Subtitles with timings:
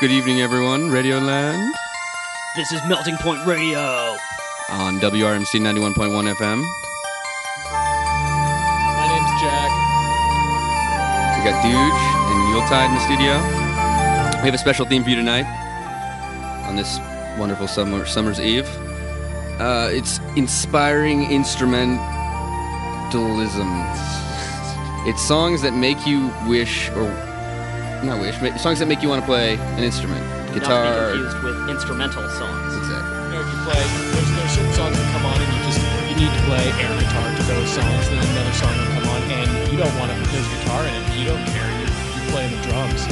[0.00, 0.88] Good evening, everyone.
[0.90, 1.74] Radio Land
[2.56, 4.16] This is Melting Point Radio.
[4.70, 6.62] on WRMC 91.1 FM.
[8.96, 9.70] My name's Jack.
[11.36, 13.34] We got Dooge and Yuletide in the studio.
[14.42, 15.44] We have a special theme for you tonight
[16.66, 16.98] on this
[17.38, 18.68] wonderful summer summer's eve.
[19.60, 21.98] Uh, it's inspiring instrumentalism.
[25.06, 27.04] It's songs that make you wish, or
[28.02, 30.60] not wish, ma- songs that make you want to play an instrument, Not to be
[30.60, 31.10] guitar.
[31.12, 32.76] confused with instrumental songs.
[32.76, 33.12] Exactly.
[33.28, 33.82] You know, if you play,
[34.16, 36.92] there's, there's certain songs that come on and you just you need to play air
[36.98, 38.02] guitar to those songs.
[38.08, 40.16] Then another song will come on and you don't want to.
[40.32, 41.02] There's guitar in it.
[41.14, 41.68] You don't care.
[41.78, 43.04] You're, you're playing the drums.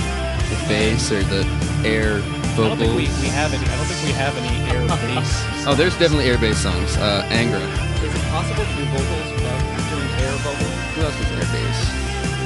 [0.48, 1.44] The bass or the
[1.84, 2.18] air
[2.58, 3.20] I don't think we, vocals.
[3.22, 3.62] we have any.
[3.68, 5.30] I don't think we have any air bass.
[5.68, 6.96] Oh, there's definitely air bass songs.
[6.96, 7.62] Uh, Angra.
[8.02, 9.60] Is it possible to do vocals without
[9.92, 10.74] doing air vocals?
[10.96, 11.78] Who else was air bass?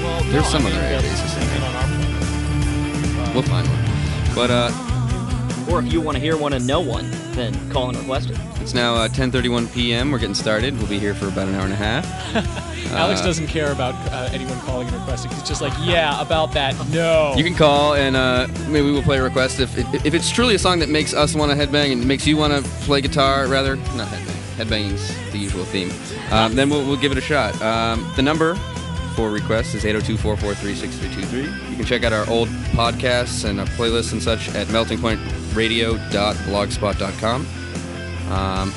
[0.02, 1.32] Well, There's no, some I mean, other air basses
[3.34, 4.34] We'll find one.
[4.34, 7.96] But uh, Or if you want to hear one and know one, then call and
[7.98, 8.38] request it.
[8.60, 10.10] it's now uh, 10:31 p.m.
[10.10, 10.76] We're getting started.
[10.78, 12.04] We'll be here for about an hour and a half.
[12.92, 15.30] Alex Uh, doesn't care about uh, anyone calling and requesting.
[15.32, 16.74] He's just like, yeah, about that.
[16.90, 17.32] No.
[17.36, 20.30] You can call and uh, maybe we will play a request if, if if it's
[20.30, 23.00] truly a song that makes us want to headbang and makes you want to play
[23.00, 23.46] guitar.
[23.48, 24.28] Rather, not headbang.
[24.58, 25.90] Headbanging's the usual theme.
[26.30, 27.60] Um, then we'll, we'll give it a shot.
[27.62, 28.58] Um, the number
[29.14, 31.70] for requests is 802-443-6323.
[31.70, 37.46] You can check out our old podcasts and our playlists and such at meltingpointradio.blogspot.com.
[38.32, 38.72] Um,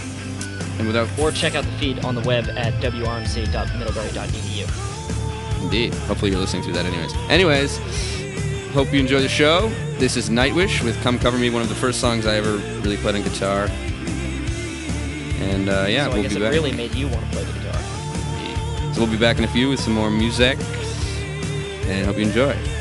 [0.78, 5.62] and without Or check out the feed on the web at wrmc.middlebury.edu.
[5.64, 5.94] Indeed.
[5.94, 7.14] Hopefully you're listening to that anyways.
[7.30, 7.78] Anyways,
[8.74, 9.72] hope you enjoy the show.
[9.98, 12.98] This is Nightwish with Come Cover Me, one of the first songs I ever really
[12.98, 13.70] played on guitar.
[15.40, 16.52] And uh, yeah, so I we'll guess be it back.
[16.52, 17.65] really made you want to play the guitar.
[18.96, 20.58] So we'll be back in a few with some more music.
[21.88, 22.75] And hope you enjoy.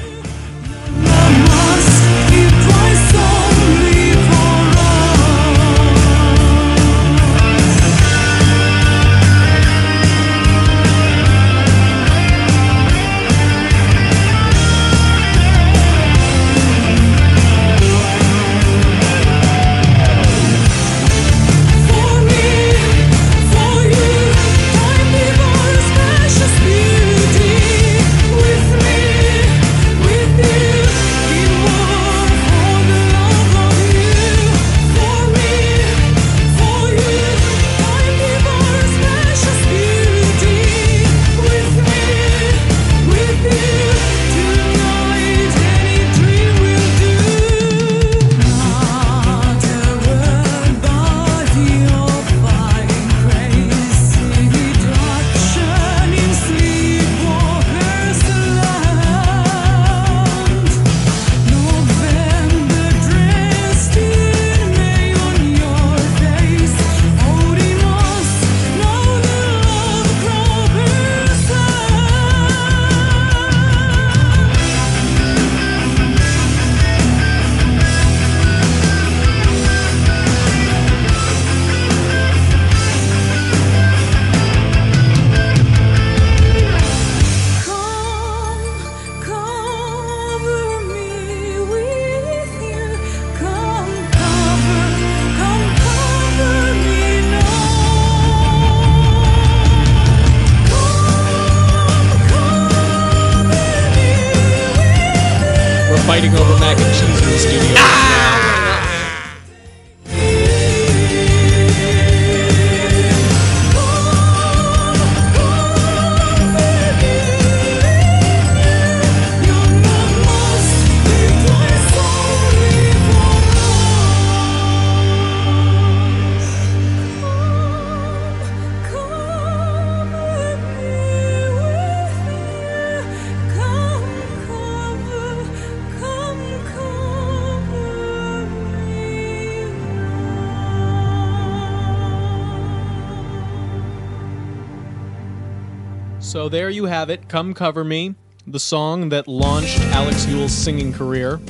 [146.45, 147.27] So there you have it.
[147.27, 148.15] Come Cover Me,
[148.47, 151.41] the song that launched Alex Yule's singing career.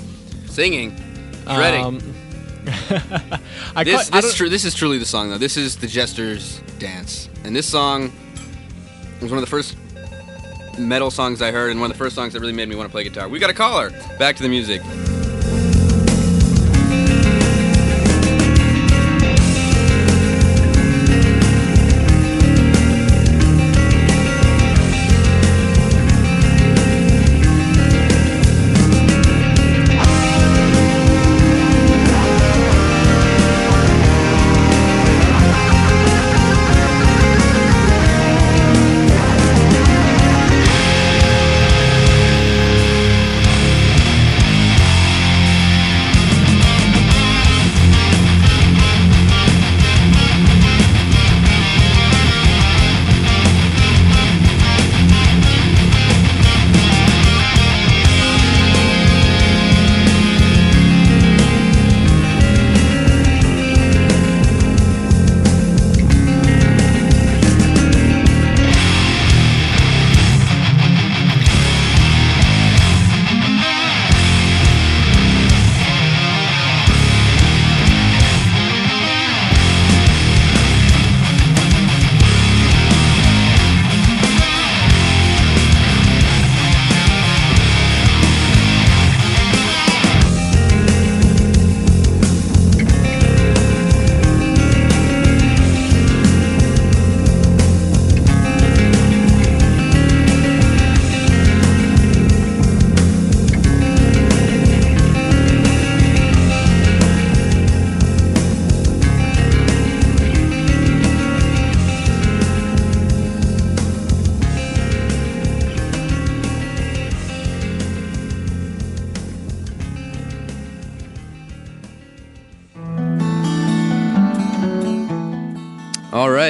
[0.47, 0.95] Singing.
[1.47, 1.85] Dreading.
[1.85, 1.99] Um,
[3.75, 5.37] I this, cut- I this, is this is truly the song, though.
[5.37, 7.29] This is the Jester's Dance.
[7.43, 8.13] And this song
[9.21, 9.77] was one of the first
[10.79, 12.89] metal songs I heard and one of the first songs that really made me want
[12.89, 13.29] to play guitar.
[13.29, 13.91] We got a caller.
[14.21, 14.81] Back to the music.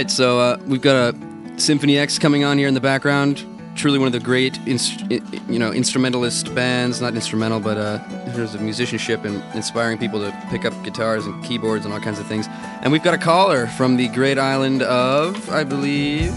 [0.04, 3.42] Right, so uh, we've got a Symphony X coming on here in the background.
[3.74, 7.00] Truly one of the great, inst- you know, instrumentalist bands.
[7.00, 11.24] Not instrumental, but uh, in terms of musicianship and inspiring people to pick up guitars
[11.24, 12.48] and keyboards and all kinds of things.
[12.82, 16.32] And we've got a caller from the great island of, I believe.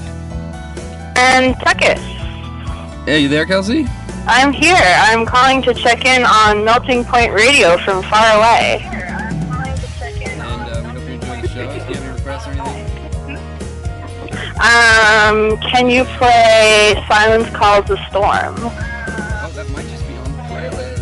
[1.16, 1.98] Nantucket.
[3.06, 3.86] Hey, you there, Kelsey?
[4.28, 4.78] I'm here.
[4.80, 8.97] I'm calling to check in on Melting Point Radio from far away.
[15.08, 18.56] Um, can you play Silence Calls the Storm?
[18.60, 21.00] Oh, that might just be on the playlist.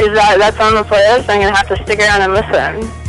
[0.00, 1.28] Is that that's on the playlist?
[1.28, 3.01] I'm gonna have to stick around and listen.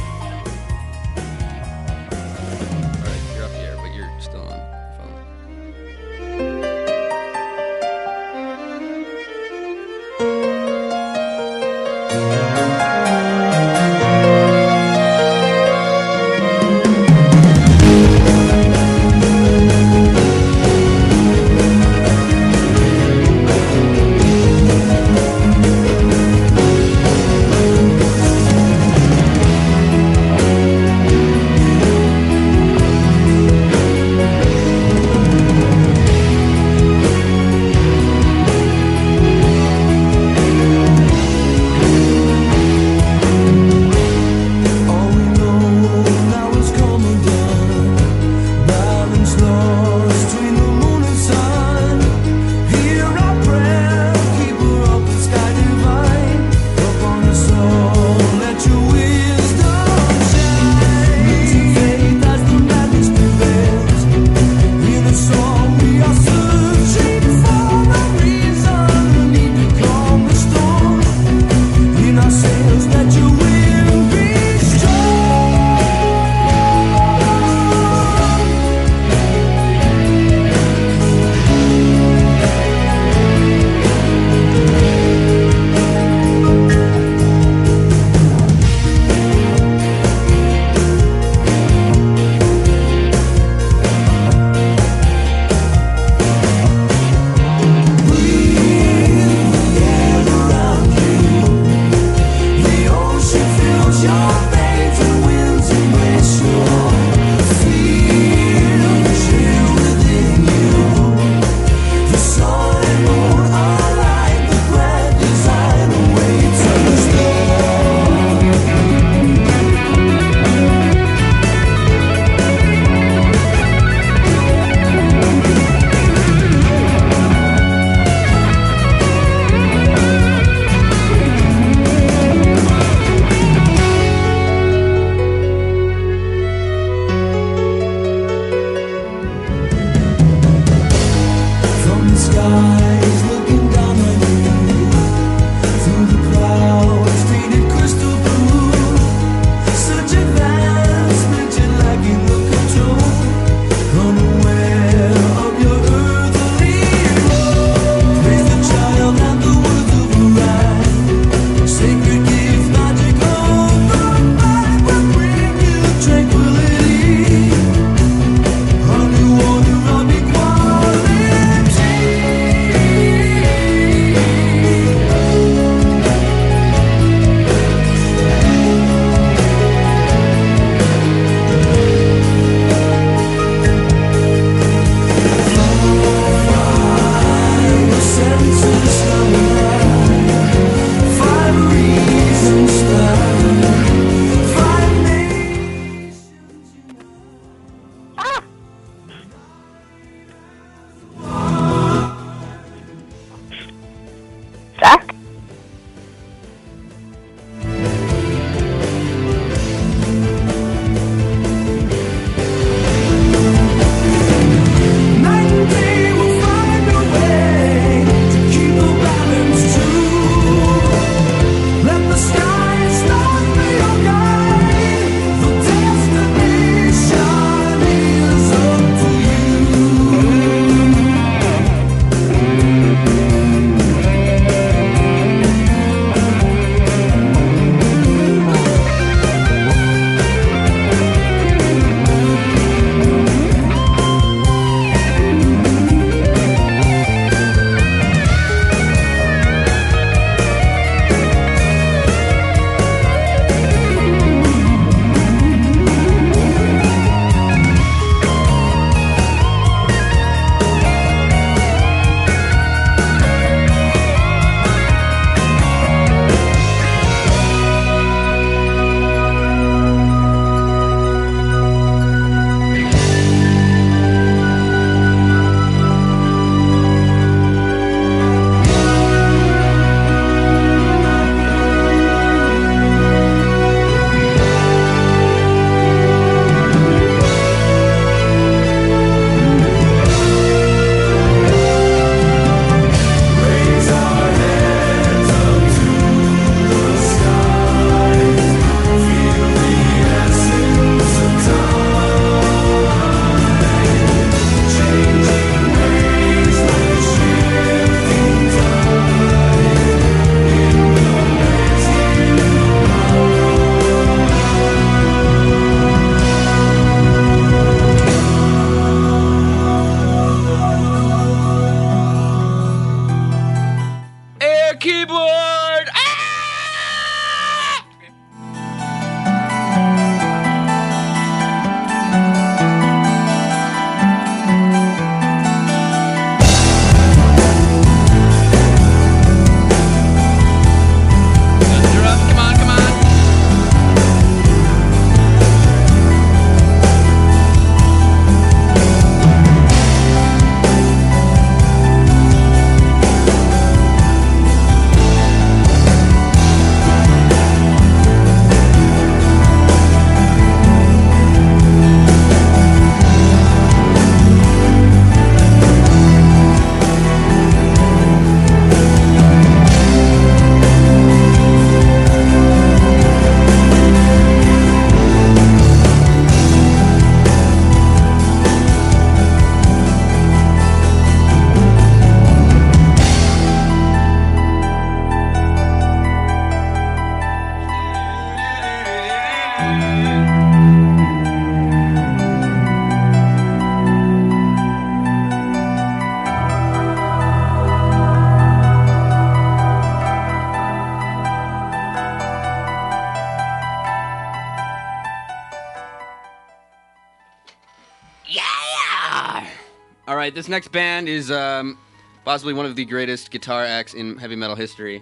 [410.44, 411.78] This next band is um,
[412.26, 415.02] possibly one of the greatest guitar acts in heavy metal history.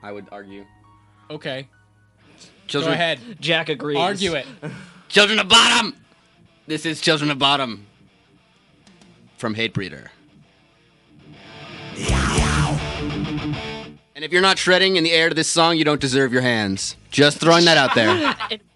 [0.00, 0.64] I would argue.
[1.28, 1.66] Okay.
[2.68, 3.18] Children, Go ahead.
[3.40, 3.98] Jack agrees.
[3.98, 4.46] Argue it.
[5.08, 5.96] Children of Bodom.
[6.68, 7.80] This is Children of Bodom
[9.38, 10.06] from Hatebreeder.
[14.14, 16.42] And if you're not shredding in the air to this song, you don't deserve your
[16.42, 16.94] hands.
[17.10, 18.60] Just throwing that out there.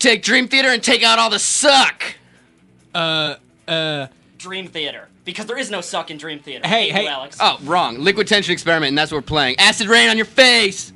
[0.00, 2.02] take Dream Theater and take out all the suck.
[2.94, 3.36] Uh,
[3.68, 4.06] uh,
[4.38, 5.08] Dream Theater.
[5.24, 6.66] Because there is no suck in Dream Theater.
[6.66, 7.02] Hey, hey.
[7.02, 7.38] You, Alex.
[7.40, 7.98] Oh, wrong.
[7.98, 9.56] Liquid tension experiment, and that's what we're playing.
[9.58, 10.92] Acid rain on your face.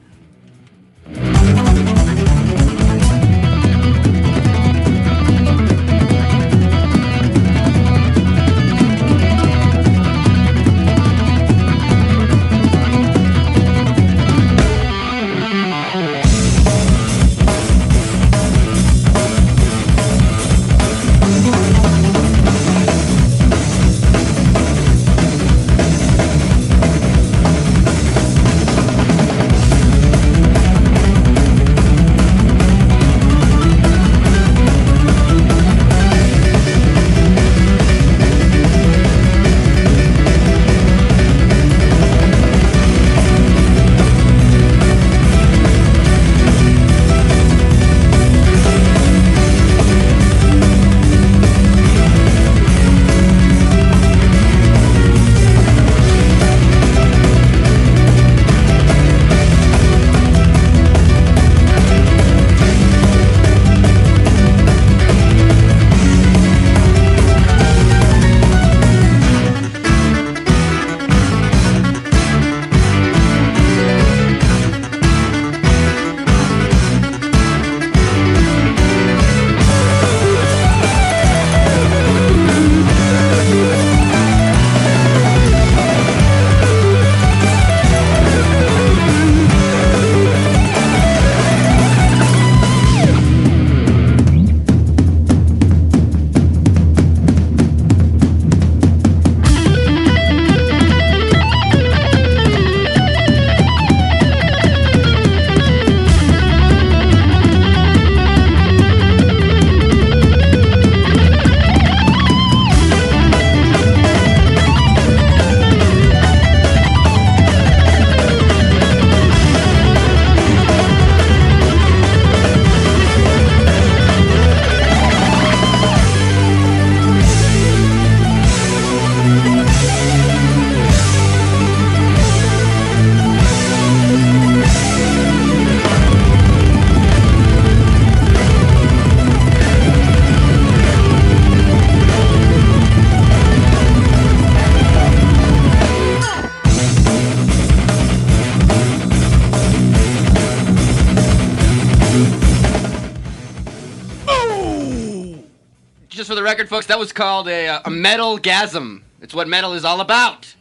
[156.70, 159.02] Folks, that was called a, uh, a metal gasm.
[159.20, 160.54] It's what metal is all about.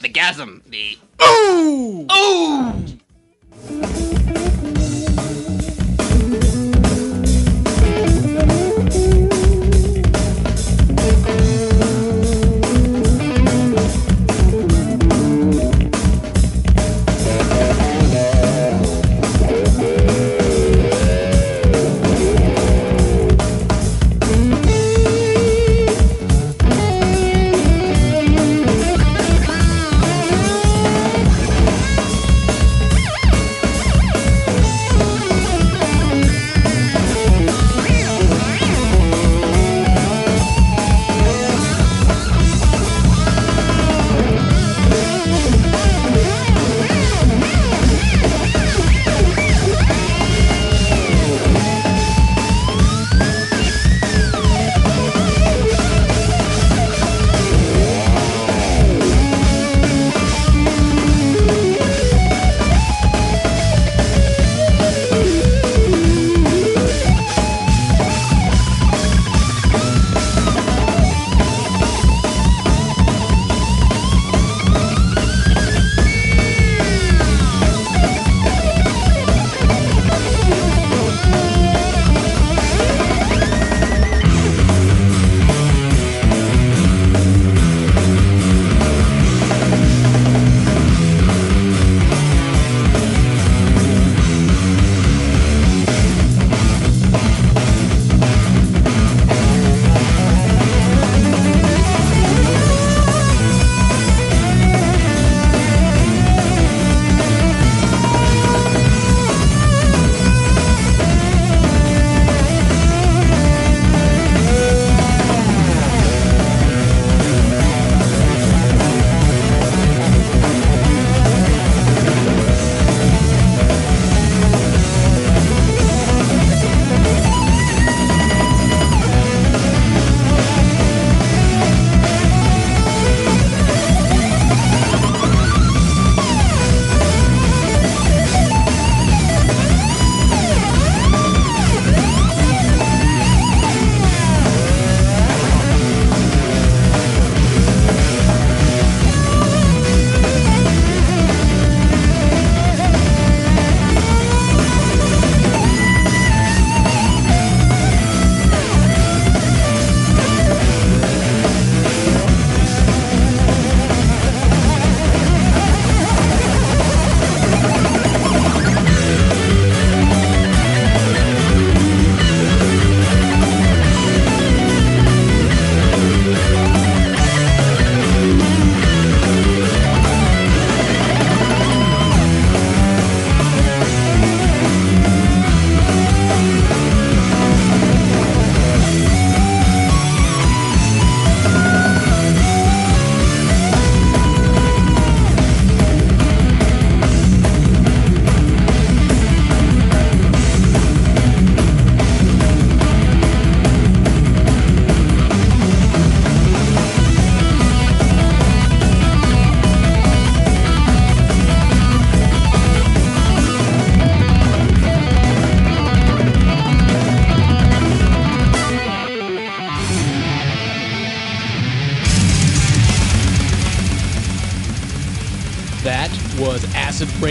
[0.00, 0.67] The gasm.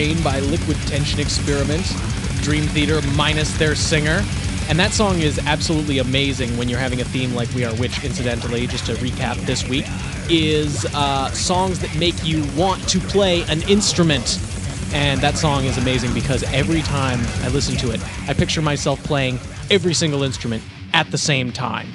[0.07, 1.85] Rain by Liquid Tension Experiment,
[2.41, 4.23] Dream Theater minus their singer.
[4.69, 8.05] And that song is absolutely amazing when you're having a theme like We Are which,
[8.05, 9.85] incidentally, just to recap this week,
[10.29, 14.39] is uh, songs that make you want to play an instrument.
[14.93, 19.03] And that song is amazing because every time I listen to it, I picture myself
[19.03, 19.39] playing
[19.69, 21.87] every single instrument at the same time.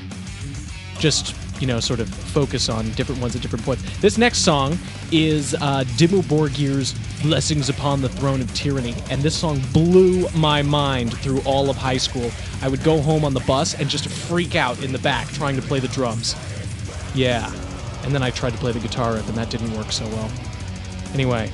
[0.99, 3.83] Just, you know, sort of focus on different ones at different points.
[4.01, 4.79] This next song
[5.11, 8.95] is uh, Dimmu Borgir's Blessings Upon the Throne of Tyranny.
[9.09, 12.31] And this song blew my mind through all of high school.
[12.61, 15.55] I would go home on the bus and just freak out in the back trying
[15.57, 16.35] to play the drums.
[17.15, 17.53] Yeah.
[18.03, 20.31] And then I tried to play the guitar riff, and that didn't work so well.
[21.15, 21.51] Anyway,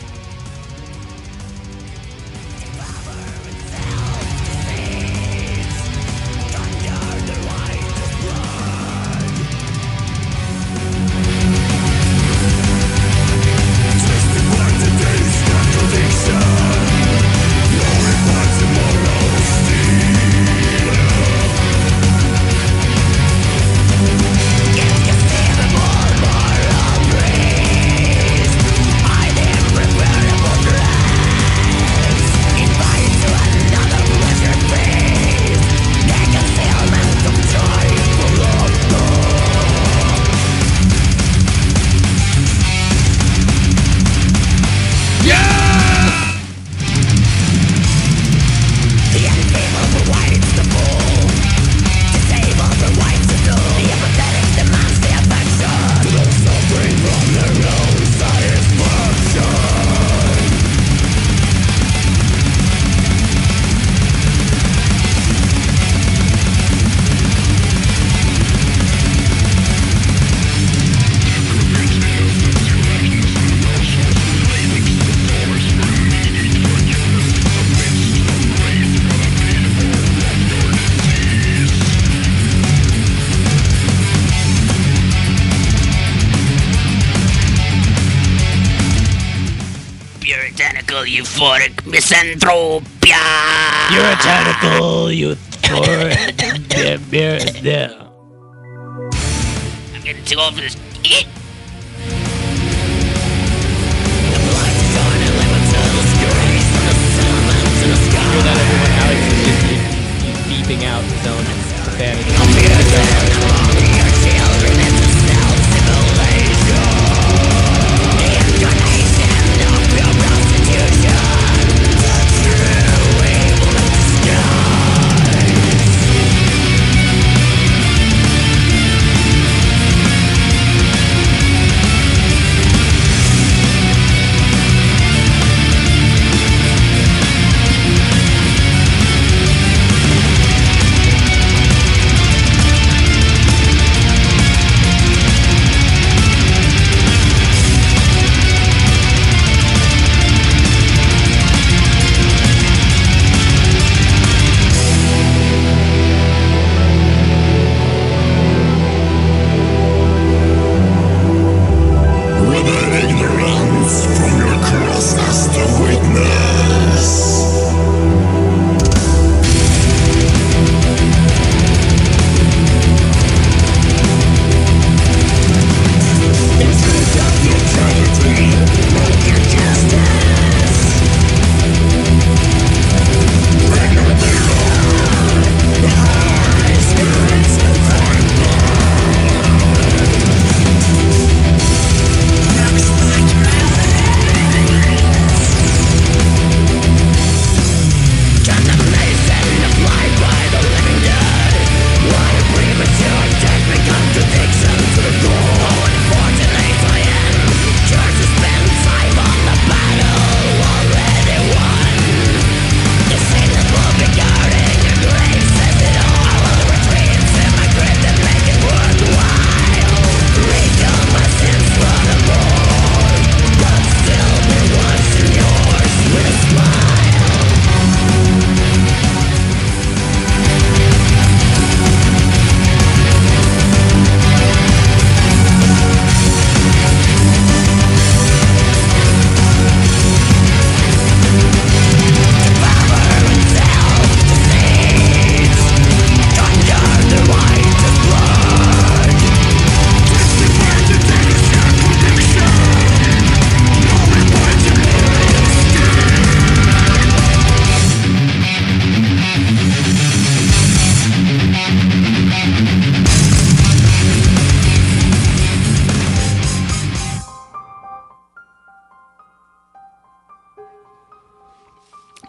[92.48, 92.87] misanthropia.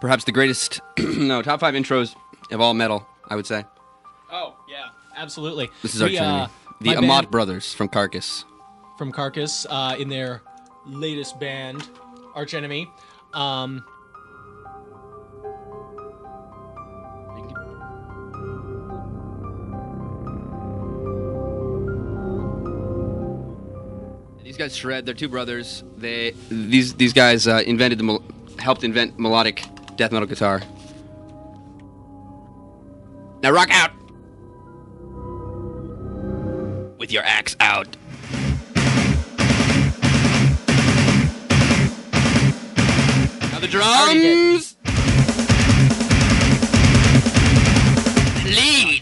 [0.00, 2.14] Perhaps the greatest, no, top five intros
[2.50, 3.64] of all metal, I would say.
[4.32, 4.86] Oh yeah,
[5.16, 5.68] absolutely.
[5.82, 6.42] This is Arch Enemy.
[6.44, 6.46] uh,
[6.80, 8.44] the Amott band brothers from Carcass.
[8.96, 10.42] from Carcass uh, in their
[10.86, 11.86] latest band,
[12.34, 12.88] Arch Enemy.
[13.34, 13.84] Um,
[24.42, 25.06] These guys shred.
[25.06, 25.84] They're two brothers.
[25.96, 28.18] They these these guys uh, invented the
[28.58, 29.64] helped invent melodic
[29.96, 30.62] death metal guitar.
[33.42, 33.92] Now rock out
[36.98, 37.88] with your axe out.
[43.50, 44.76] Now the drums.
[48.44, 48.99] Lead.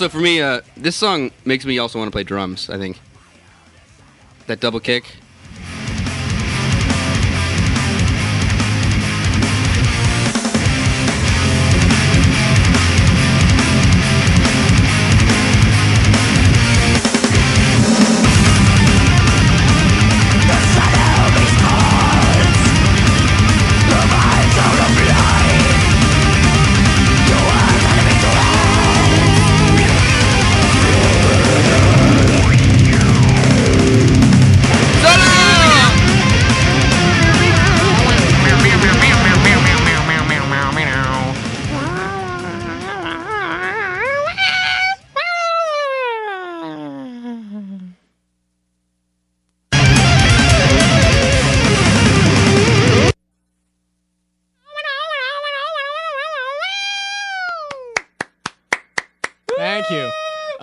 [0.00, 2.70] Also, for me, uh, this song makes me also want to play drums.
[2.70, 2.98] I think
[4.46, 5.19] that double kick.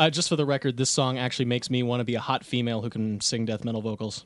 [0.07, 2.45] Uh, just for the record, this song actually makes me want to be a hot
[2.45, 4.23] female who can sing death metal vocals.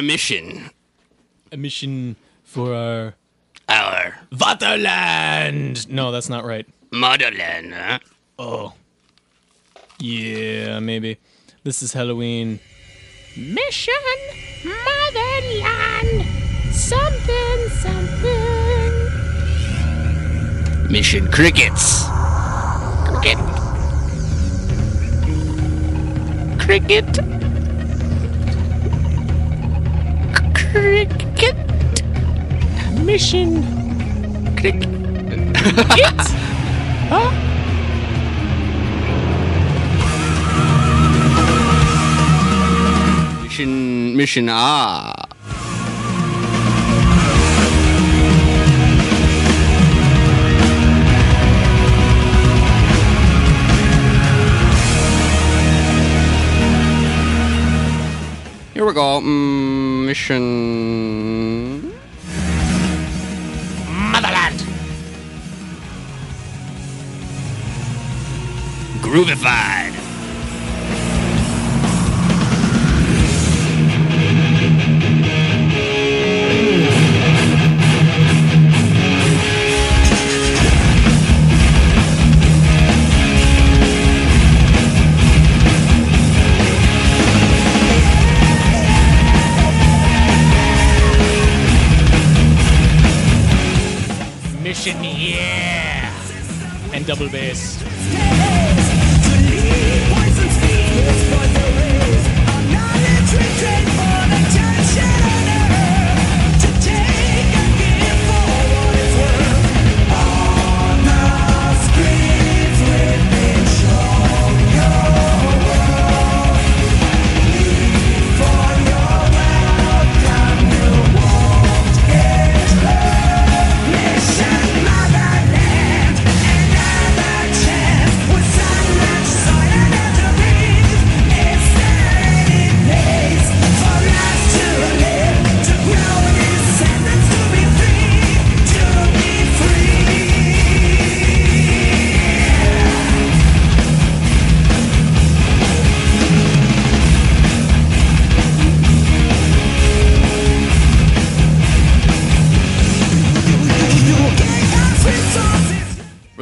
[0.00, 0.70] A mission.
[1.52, 3.12] A mission for our
[3.68, 5.90] Our Vaterland.
[5.90, 6.66] No, that's not right.
[6.90, 7.98] motherland, huh?
[8.38, 8.72] Oh.
[9.98, 11.18] Yeah, maybe.
[11.64, 12.60] This is Helloween.
[13.36, 13.92] Mission
[14.64, 16.24] Motherland.
[16.72, 18.92] Something, something.
[20.90, 22.04] Mission crickets.
[23.04, 23.36] Cricket.
[26.58, 27.49] Cricket.
[30.72, 31.56] Cricket.
[33.04, 33.62] Mission.
[34.56, 34.76] Click.
[37.10, 37.28] Huh?
[43.42, 45.12] Mission, mission, ah.
[58.72, 59.20] Here we go.
[59.20, 59.79] Mm,
[60.10, 61.82] mission.
[64.12, 64.60] Motherland.
[69.02, 69.99] Groovified.
[94.86, 96.10] Yeah.
[96.94, 97.89] And double bass.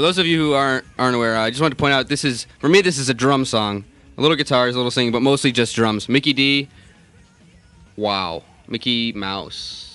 [0.08, 2.46] Those of you who aren't aren't aware, I just wanted to point out this is
[2.60, 2.80] for me.
[2.80, 3.84] This is a drum song,
[4.16, 6.08] a little guitars, a little singing, but mostly just drums.
[6.08, 6.70] Mikkey Dee.
[7.94, 9.87] Wow, Mickey Mouse.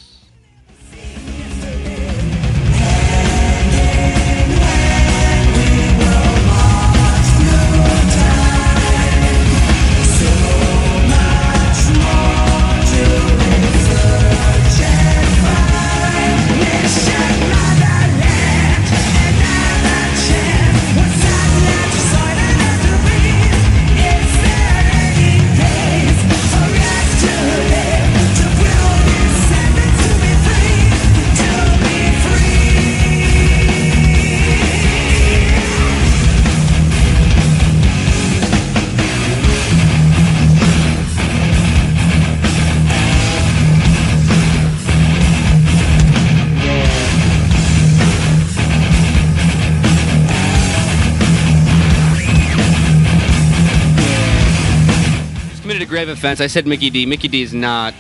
[56.10, 56.42] Offense.
[56.42, 57.06] I said Mikkey Dee.
[57.06, 57.94] Mikkey Dee is not.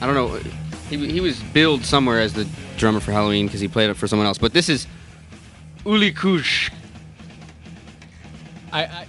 [0.00, 0.38] I don't know.
[0.88, 2.46] He, he was billed somewhere as the
[2.76, 4.38] drummer for Helloween because he played it for someone else.
[4.38, 4.86] But this is
[5.84, 6.70] Uli Kusch.
[8.72, 9.06] I, I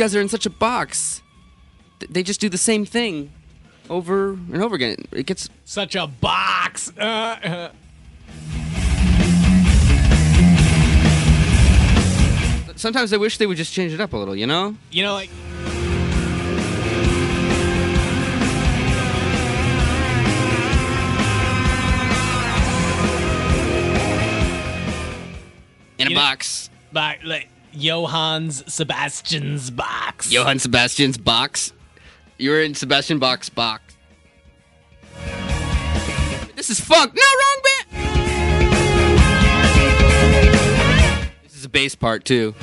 [0.00, 1.20] guys are in such a box.
[2.08, 3.30] They just do the same thing
[3.90, 4.96] over and over again.
[5.12, 6.90] It gets such a box.
[6.96, 7.70] Uh, uh.
[12.76, 14.74] sometimes I wish they would just change it up a little, you know?
[14.90, 15.28] You know, like
[25.98, 26.70] In a You know- box.
[26.92, 30.30] like, like Johannes Sebastian's box.
[30.30, 31.72] Johann Sebastian's box.
[32.38, 33.96] You're in Sebastian Bach's box.
[36.56, 37.14] This is funk.
[37.14, 37.86] No, wrong bit.
[41.42, 42.54] This is a bass part too.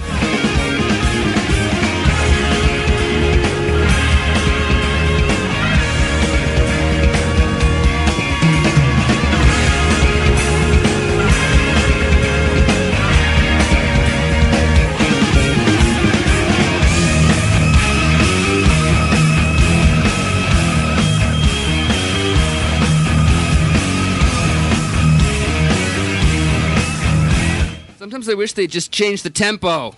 [28.08, 29.93] Sometimes I wish they'd just change the tempo.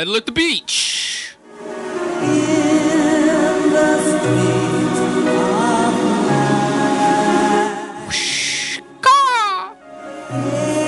[0.00, 1.36] Are Metal at the beach.
[10.30, 10.79] the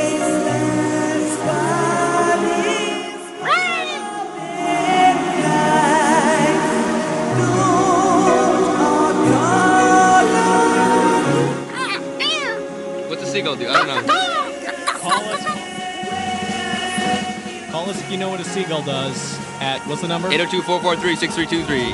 [18.72, 20.28] you know what a seagull does at what's the number?
[20.28, 21.92] 802 443 6323.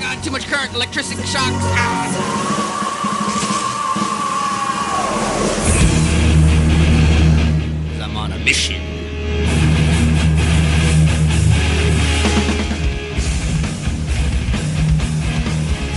[0.00, 1.56] God, too much current, electricity shocks.
[1.74, 2.44] Ah.
[8.02, 8.80] I'm on a mission.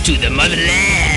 [0.04, 1.11] To the motherland.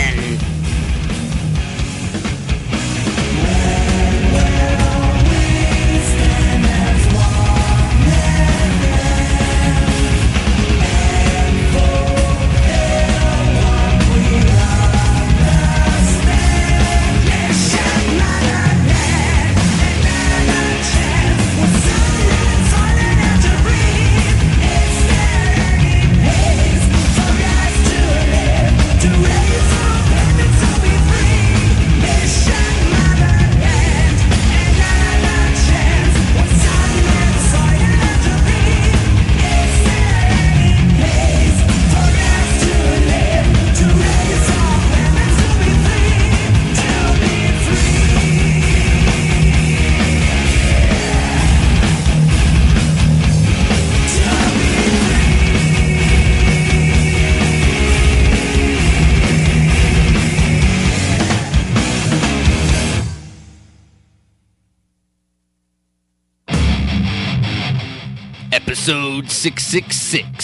[69.51, 70.34] 666.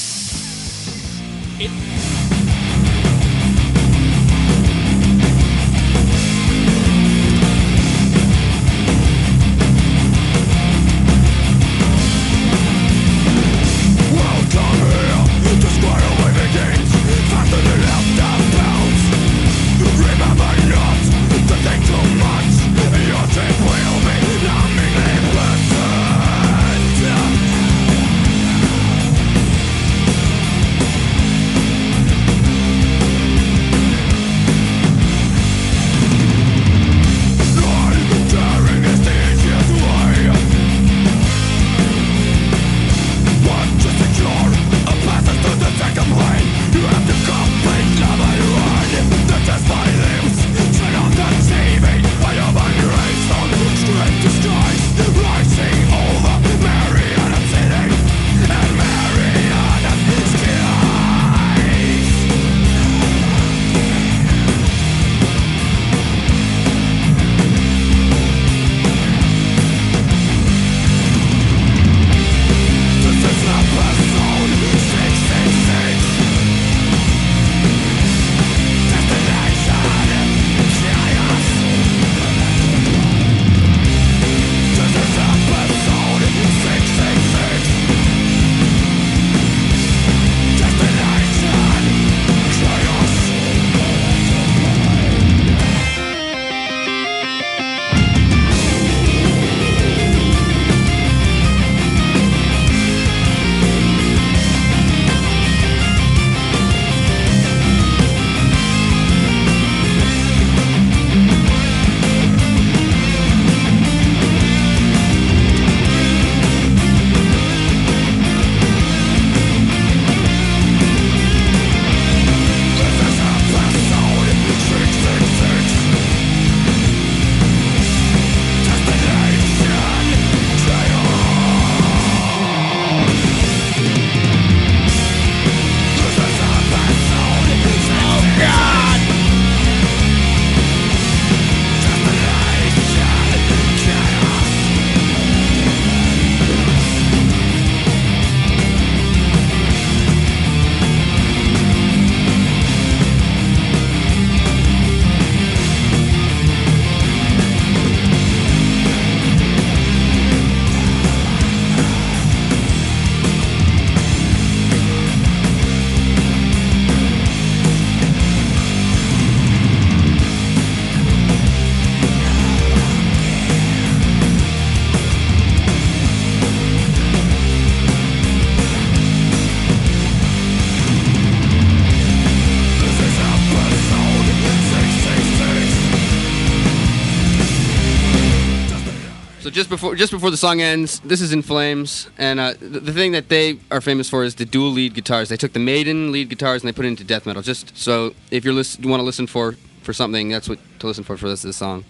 [189.72, 193.14] Before just before the song ends, this is In Flames, and uh, the, the thing
[193.14, 195.30] that they are famous for is the dual lead guitars.
[195.30, 197.42] They took the Maiden lead guitars and they put it into death metal.
[197.42, 200.88] Just so if you're listen, you want to listen for for something, that's what to
[200.88, 201.86] listen for for this, this song.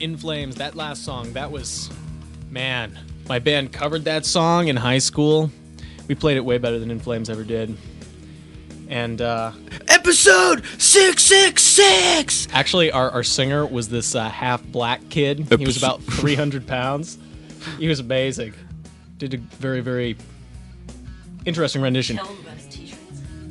[0.00, 1.90] Yeah, In Flames, that last song, that was.
[2.50, 5.50] Man, my band covered that song in high school.
[6.08, 7.76] We played it way better than In Flames ever did.
[8.88, 9.52] And uh,
[9.88, 12.46] Episode six six six.
[12.52, 15.46] actually, our, our singer was this uh, half black kid.
[15.58, 17.18] He was about 300 pounds.
[17.78, 18.52] He was amazing.
[19.18, 20.16] Did a very, very
[21.46, 22.20] interesting rendition.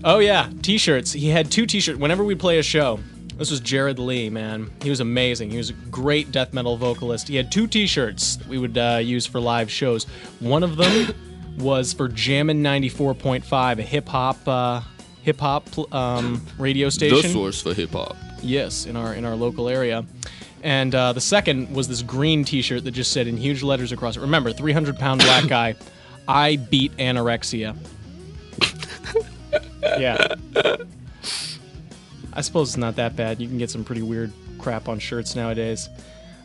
[0.03, 1.11] Oh, yeah, t shirts.
[1.13, 2.99] He had two t shirts whenever we play a show.
[3.37, 4.71] This was Jared Lee, man.
[4.81, 5.49] He was amazing.
[5.49, 7.27] He was a great death metal vocalist.
[7.27, 10.05] He had two T-shirts that we would uh, use for live shows.
[10.39, 11.13] One of them
[11.57, 14.81] was for Jammin' 94.5, a hip hop uh,
[15.23, 17.21] hip hop um, radio station.
[17.21, 18.15] The source for hip hop.
[18.41, 20.05] Yes, in our in our local area.
[20.61, 24.15] And uh, the second was this green T-shirt that just said in huge letters across
[24.15, 24.21] it.
[24.21, 25.75] Remember, 300 pound black guy.
[26.27, 27.75] I beat anorexia.
[29.83, 30.35] yeah.
[32.35, 33.39] I suppose it's not that bad.
[33.39, 35.89] You can get some pretty weird crap on shirts nowadays.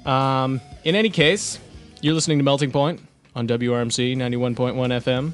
[0.04, 1.58] Um, in any case,
[2.00, 3.00] you're listening to Melting Point
[3.34, 5.32] on WRMC 91.1 FM,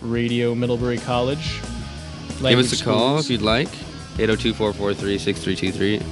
[0.00, 1.60] Radio Middlebury College.
[2.40, 3.68] Give us a call if you'd like.
[4.16, 6.02] 802-443-6323.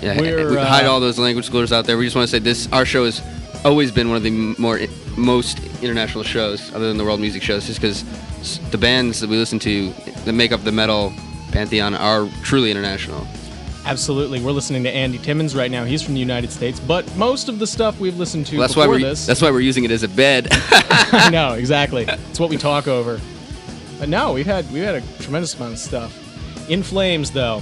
[0.00, 1.98] Yeah, We're, we uh, hide all those language schoolers out there.
[1.98, 3.20] We just want to say this: our show has
[3.64, 4.78] always been one of the more
[5.16, 8.04] most international shows, other than the world music shows, just because
[8.70, 9.92] the bands that we listen to
[10.24, 11.12] that make up the metal
[11.52, 13.26] pantheon are truly international.
[13.84, 14.40] Absolutely.
[14.40, 15.84] We're listening to Andy Timmons right now.
[15.84, 18.76] He's from the United States, but most of the stuff we've listened to Well, that's
[18.76, 19.24] why before we're this.
[19.26, 20.48] that's why we're using it as a bed.
[20.52, 22.04] I know exactly.
[22.06, 23.18] It's what we talk over.
[23.98, 26.70] But no, we've had we've had a tremendous amount of stuff.
[26.70, 27.60] In Flames, though,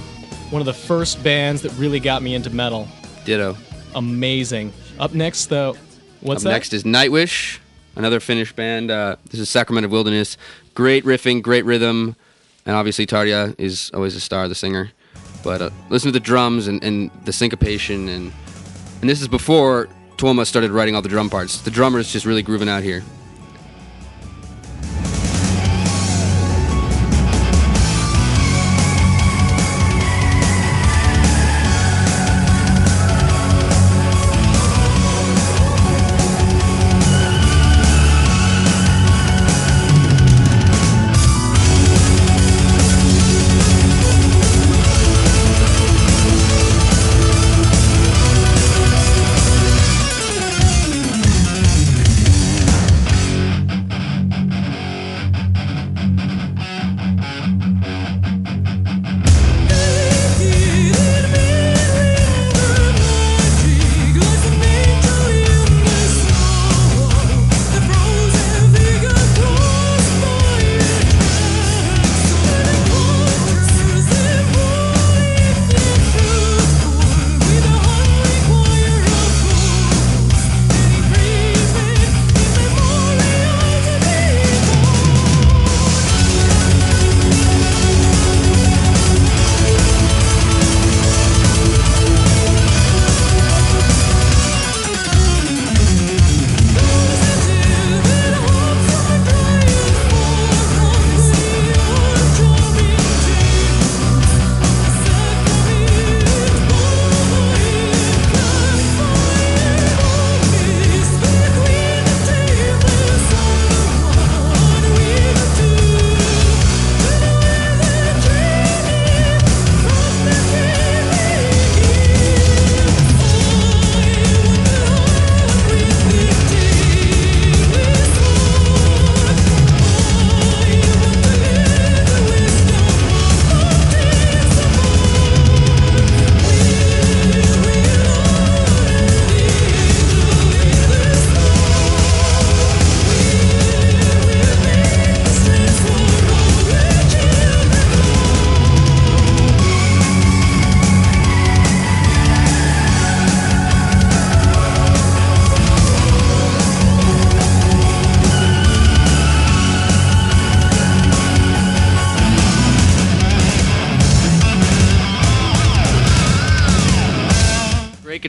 [0.49, 2.87] one of the first bands that really got me into metal.
[3.23, 3.55] Ditto.
[3.95, 4.73] Amazing.
[4.99, 5.77] Up next, though,
[6.21, 6.51] what's Up that?
[6.51, 7.59] next is Nightwish,
[7.95, 8.91] another Finnish band.
[8.91, 10.37] Uh, this is Sacrament of Wilderness.
[10.75, 12.15] Great riffing, great rhythm,
[12.67, 14.91] and obviously Tarja is always a star, the singer.
[15.43, 18.33] But uh, listen to the drums and, and the syncopation, and
[19.01, 19.87] and this is before
[20.17, 21.61] Tuomas started writing all the drum parts.
[21.61, 23.03] The drummer's just really grooving out here.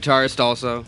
[0.08, 0.84] Guitarist also.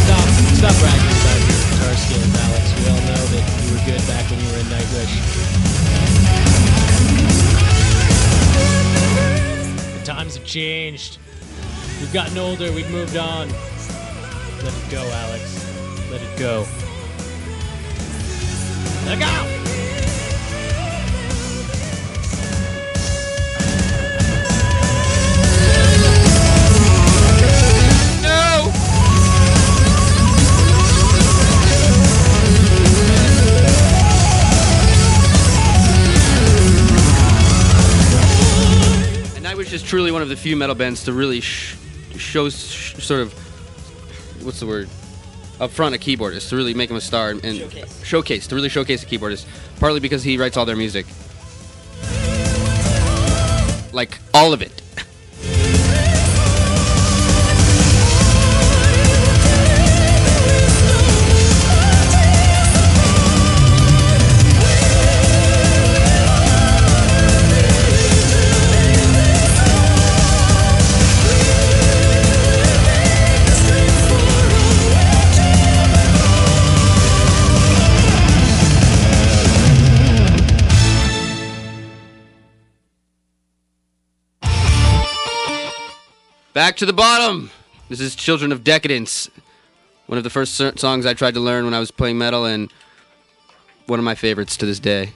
[0.00, 2.64] Stop, stop bragging about your guitar skills, Alex.
[2.80, 5.12] We all know that you were good back when you were in Nightwish.
[9.98, 11.18] The times have changed.
[12.00, 12.72] We've gotten older.
[12.72, 13.48] We've moved on.
[14.64, 16.10] Let it go, Alex.
[16.10, 16.66] Let it go.
[39.36, 41.76] And Nightwish is truly one of the few metal bands to really sh-
[42.16, 43.32] show sh- sort of
[44.44, 44.88] what's the word
[45.60, 47.58] up front a keyboardist to really make him a star and, and
[48.02, 48.46] showcase.
[48.46, 49.46] to really showcase a keyboardist.
[49.80, 51.06] Partly because he writes all their music,
[53.92, 54.65] like all of it.
[86.76, 87.50] To the bottom.
[87.88, 89.30] This is Children of Decadence.
[90.08, 92.70] One of the first songs I tried to learn when I was playing metal, and
[93.86, 95.14] one of my favorites to this day.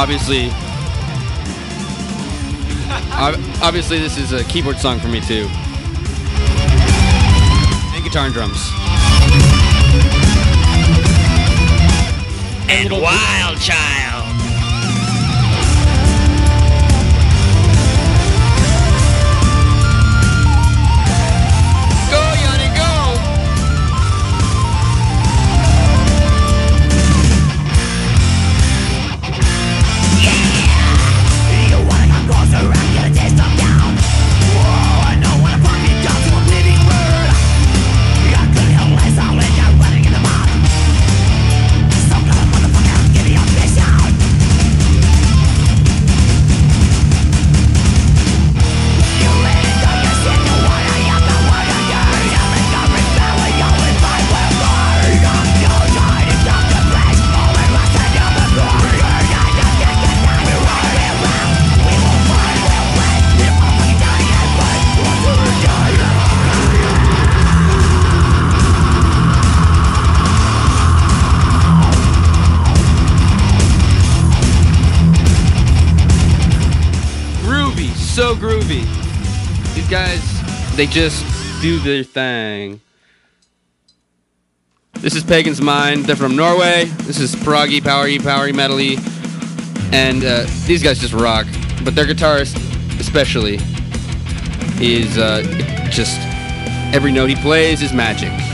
[0.00, 0.48] Obviously,
[3.62, 5.46] obviously, this is a keyboard song for me too,
[7.94, 8.70] and guitar and drums.
[12.70, 14.09] And Wild Child.
[80.80, 81.26] They just
[81.60, 82.80] do their thing.
[84.94, 86.06] This is Pagan's Mind.
[86.06, 86.86] They're from Norway.
[87.02, 88.96] This is proggy, powery, powery, metally.
[89.92, 91.46] And uh, these guys just rock.
[91.84, 92.56] But their guitarist,
[92.98, 93.56] especially,
[94.82, 95.42] is uh,
[95.90, 96.18] just
[96.94, 98.49] every note he plays is magic.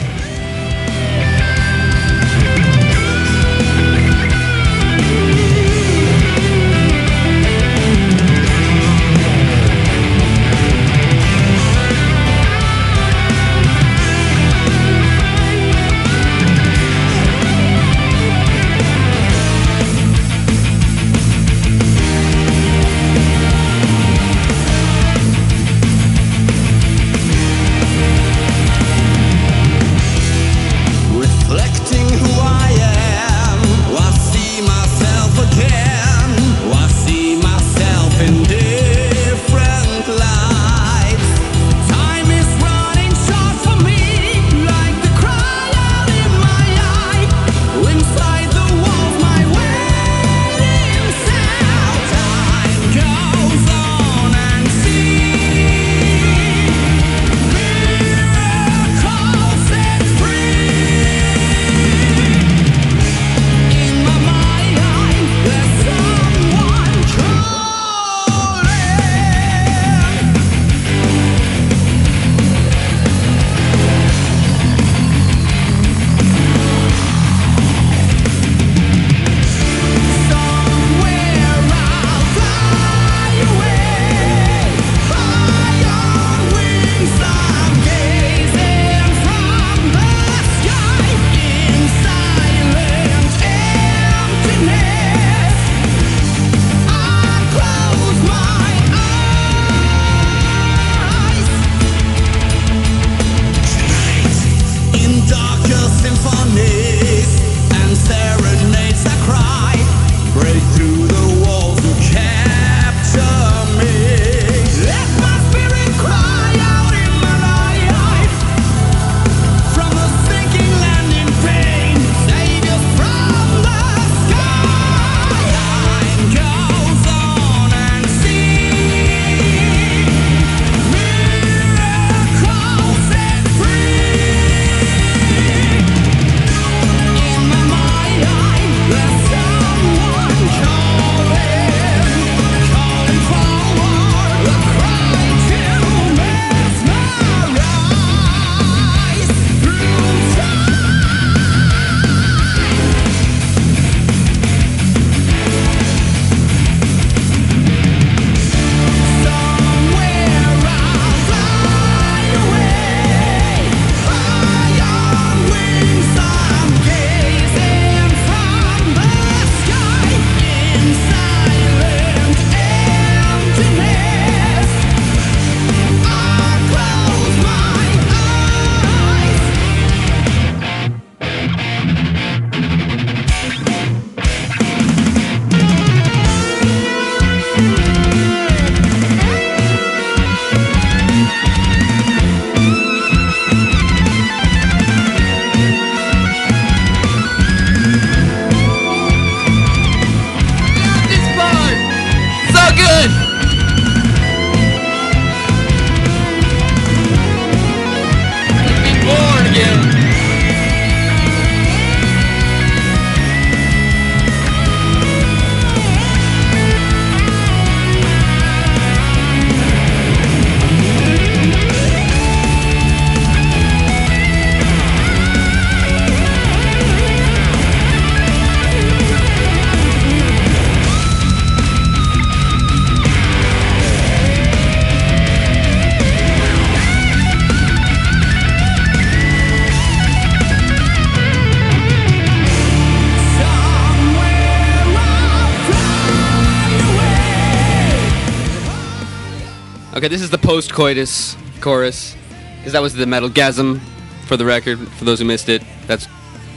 [250.06, 252.14] Okay, this is the post-coitus chorus,
[252.58, 253.80] because that was the metal gasm.
[254.28, 256.06] For the record, for those who missed it, that's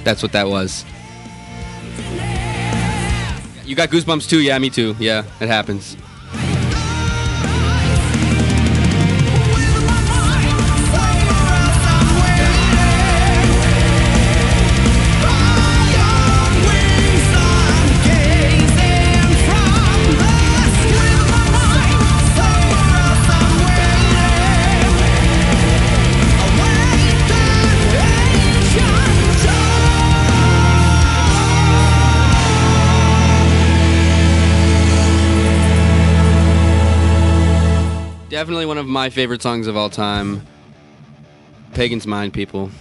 [0.04, 0.86] that's what that was.
[3.66, 4.39] You got goosebumps too?
[4.39, 4.95] Yeah, me too.
[5.00, 5.97] Yeah, it happens.
[38.90, 40.46] My favorite songs of all time.
[41.74, 42.72] Pagan's Mind, people.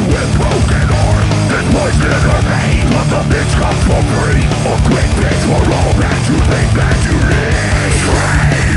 [0.09, 4.74] with broken arms And poison in her veins But the bitch comes for free A
[4.88, 6.38] quick fix for all that you.
[6.50, 8.72] think that you need Train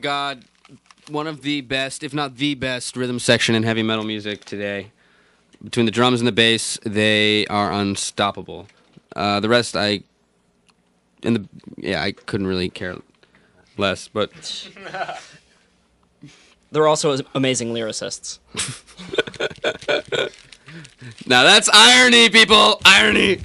[0.00, 0.44] God,
[1.08, 4.90] one of the best, if not the best, rhythm section in heavy metal music today.
[5.62, 8.66] Between the drums and the bass, they are unstoppable.
[9.14, 10.02] Uh, the rest, I,
[11.22, 12.96] and the yeah, I couldn't really care
[13.76, 14.08] less.
[14.08, 14.32] But
[16.72, 18.38] They're also amazing lyricists.
[21.26, 22.80] now that's irony, people.
[22.84, 23.40] Irony,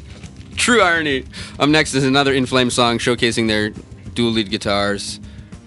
[0.55, 1.25] true irony.
[1.59, 3.71] Up next is another In Flame song showcasing their
[4.13, 5.19] dual lead guitars.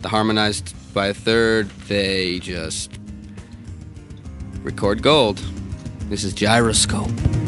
[0.03, 2.99] The harmonized by a third, they just
[4.65, 5.41] record gold.
[6.09, 7.48] This is Gyroscope.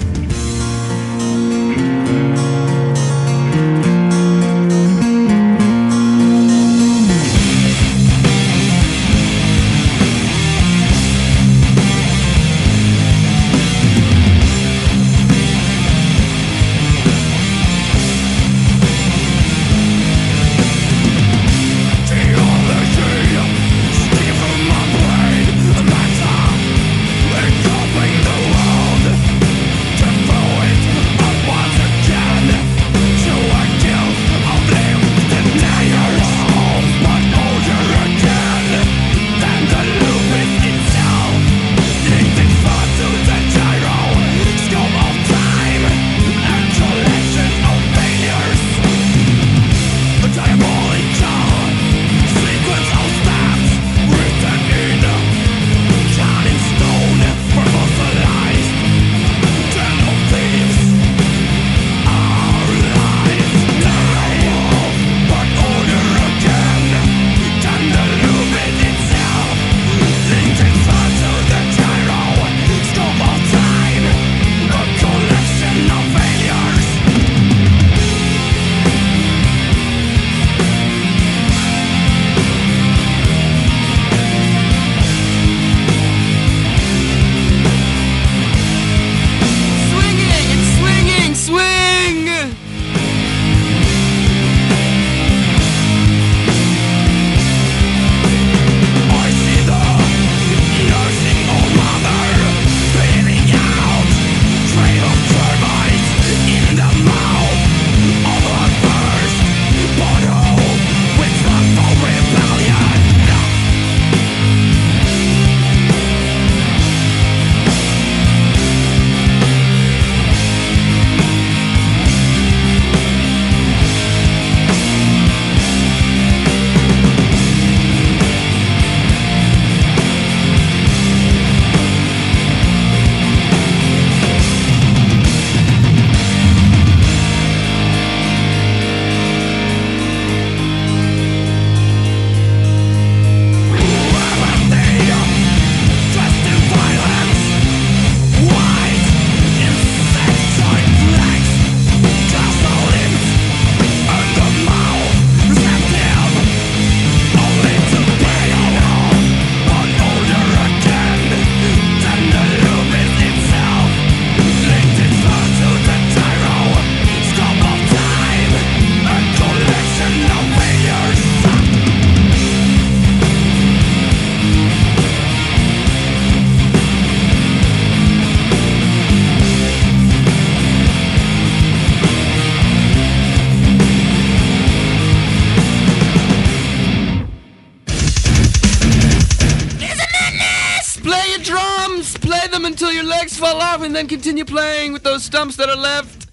[195.49, 196.27] That are left.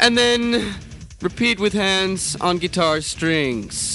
[0.00, 0.74] And then
[1.22, 3.85] repeat with hands on guitar strings.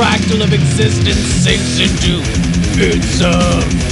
[0.00, 2.22] Fractal of existence sinks into
[2.80, 3.62] itself.
[3.62, 3.89] Uh,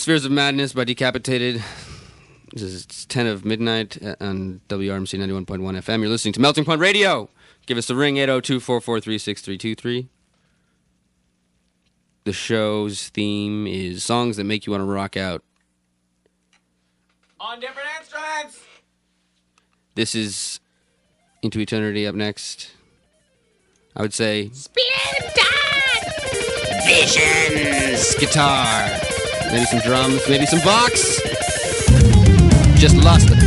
[0.00, 1.62] Spheres of Madness by Decapitated.
[2.54, 6.00] This is it's 10 of midnight on WRMC 91.1 FM.
[6.00, 7.28] You're listening to Melting Point Radio.
[7.66, 10.08] Give us a ring, 802 443 6323.
[12.24, 15.44] The show's theme is songs that make you want to rock out.
[17.38, 18.64] On different instruments.
[19.96, 20.60] This is
[21.42, 22.70] Into Eternity up next.
[23.94, 25.36] I would say Spirit
[26.86, 28.14] Visions.
[28.14, 28.88] guitar,
[29.50, 31.20] maybe some drums, maybe some box.
[32.78, 33.39] Just lost it.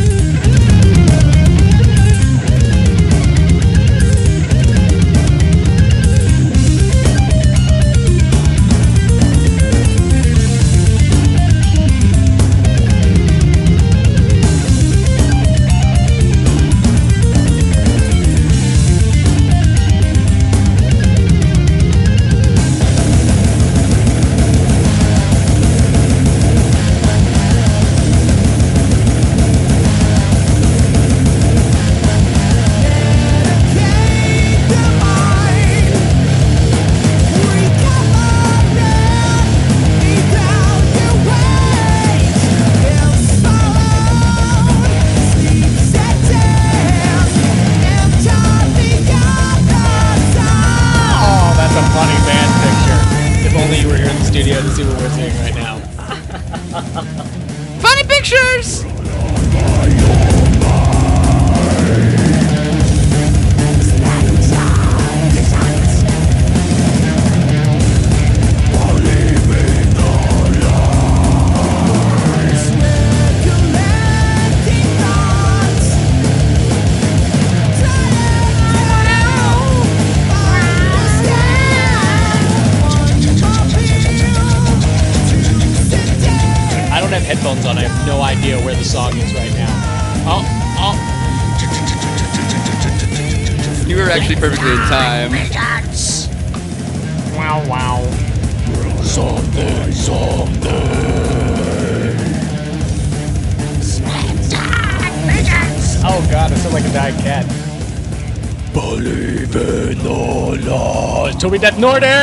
[111.84, 112.23] Not.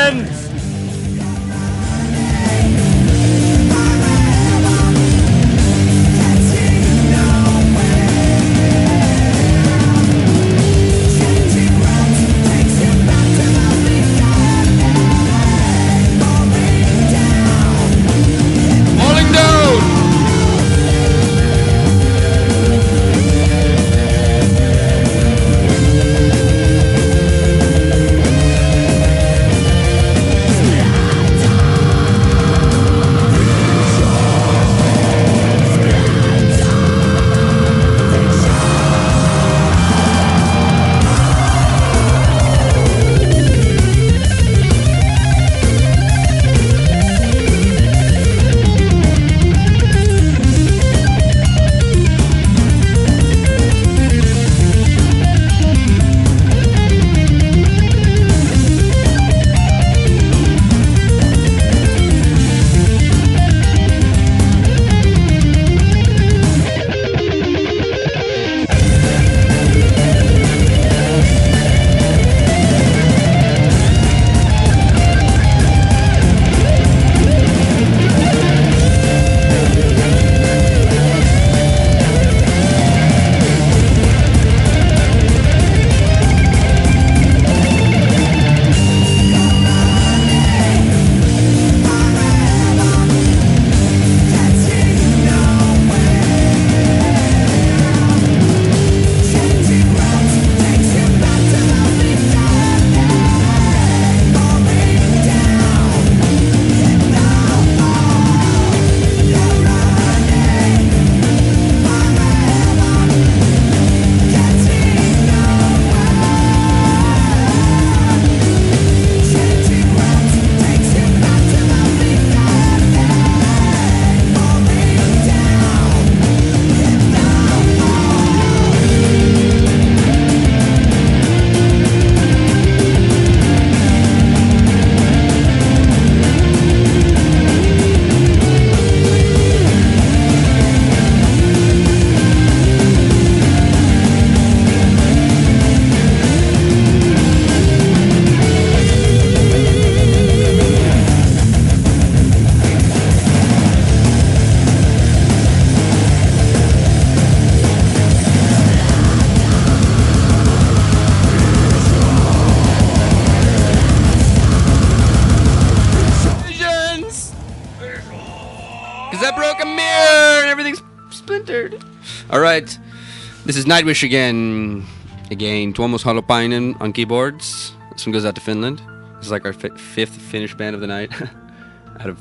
[173.71, 174.85] Nightwish again.
[175.31, 177.73] Again, Tuomas Holopainen on keyboards.
[177.93, 178.83] This one goes out to Finland.
[179.19, 181.13] This is like our fi- fifth Finnish band of the night.
[182.01, 182.21] out of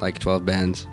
[0.00, 0.88] like 12 bands.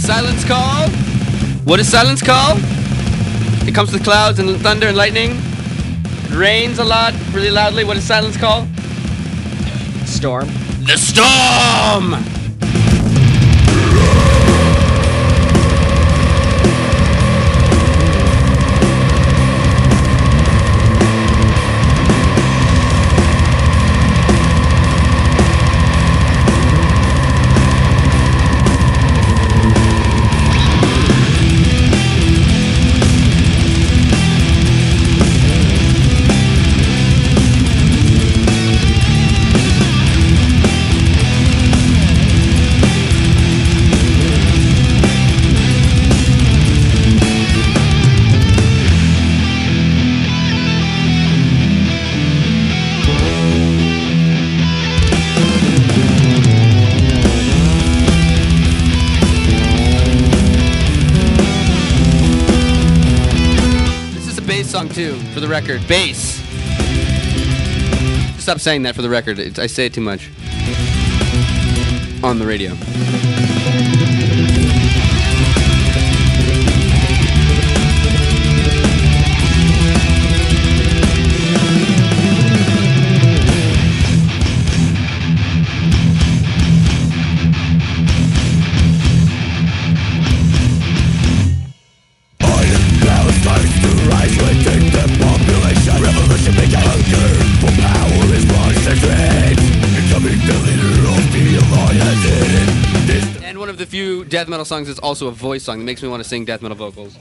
[0.00, 0.90] Is silence called?
[1.66, 2.58] What is silence called?
[3.68, 5.32] It comes with clouds and thunder and lightning.
[6.24, 7.84] It rains a lot, really loudly.
[7.84, 8.66] What is silence called?
[10.06, 10.48] Storm.
[10.86, 12.39] The storm!
[65.50, 65.86] Record.
[65.88, 66.40] Bass.
[68.40, 69.58] Stop saying that for the record.
[69.58, 70.30] I say it too much.
[72.22, 72.74] On the radio.
[104.40, 106.62] Death metal songs that's also a voice song that makes me want to sing death
[106.62, 107.14] metal vocals.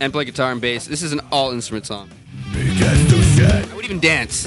[0.00, 0.86] And play guitar and bass.
[0.86, 2.10] This is an all instrument song.
[2.52, 4.46] I would even dance.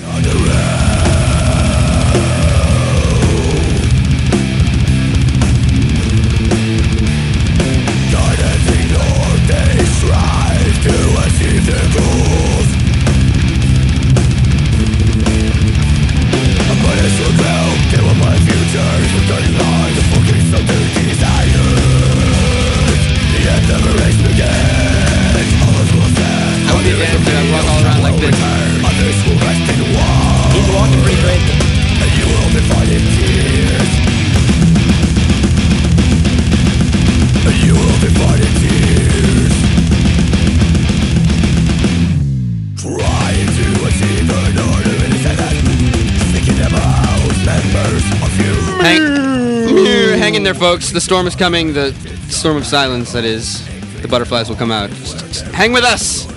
[50.44, 50.91] In there, folks.
[50.91, 51.72] The storm is coming.
[51.72, 51.94] The
[52.28, 53.65] storm of silence, that is.
[54.02, 54.90] The butterflies will come out.
[54.90, 56.28] Just hang with us.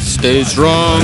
[0.00, 1.02] Stay strong.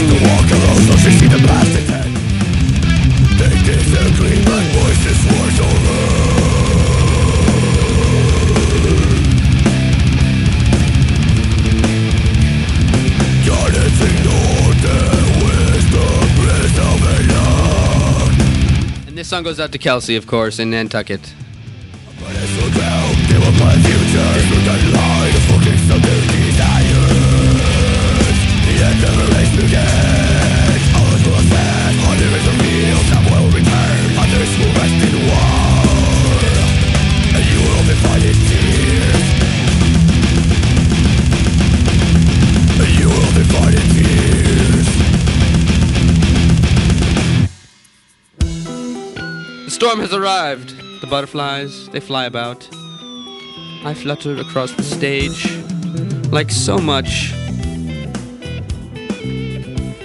[19.06, 21.34] And this song goes out to Kelsey, of course, in Nantucket.
[49.64, 50.77] The storm has arrived.
[51.00, 52.68] The butterflies, they fly about.
[53.84, 55.56] I flutter across the stage
[56.30, 57.32] like so much.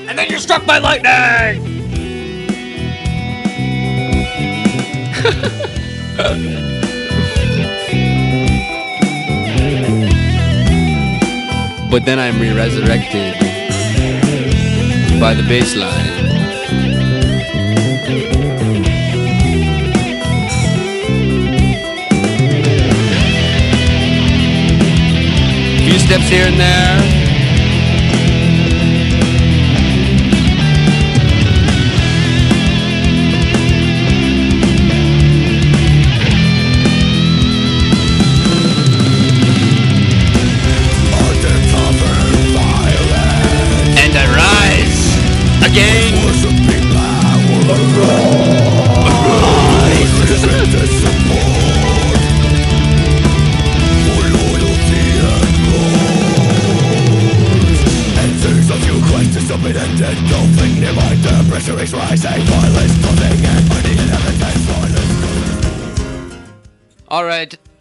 [0.08, 1.72] And then you're struck by lightning!
[11.94, 13.40] But then I'm re-resurrected
[15.22, 16.13] by the bass line.
[26.06, 27.23] Steps here and there.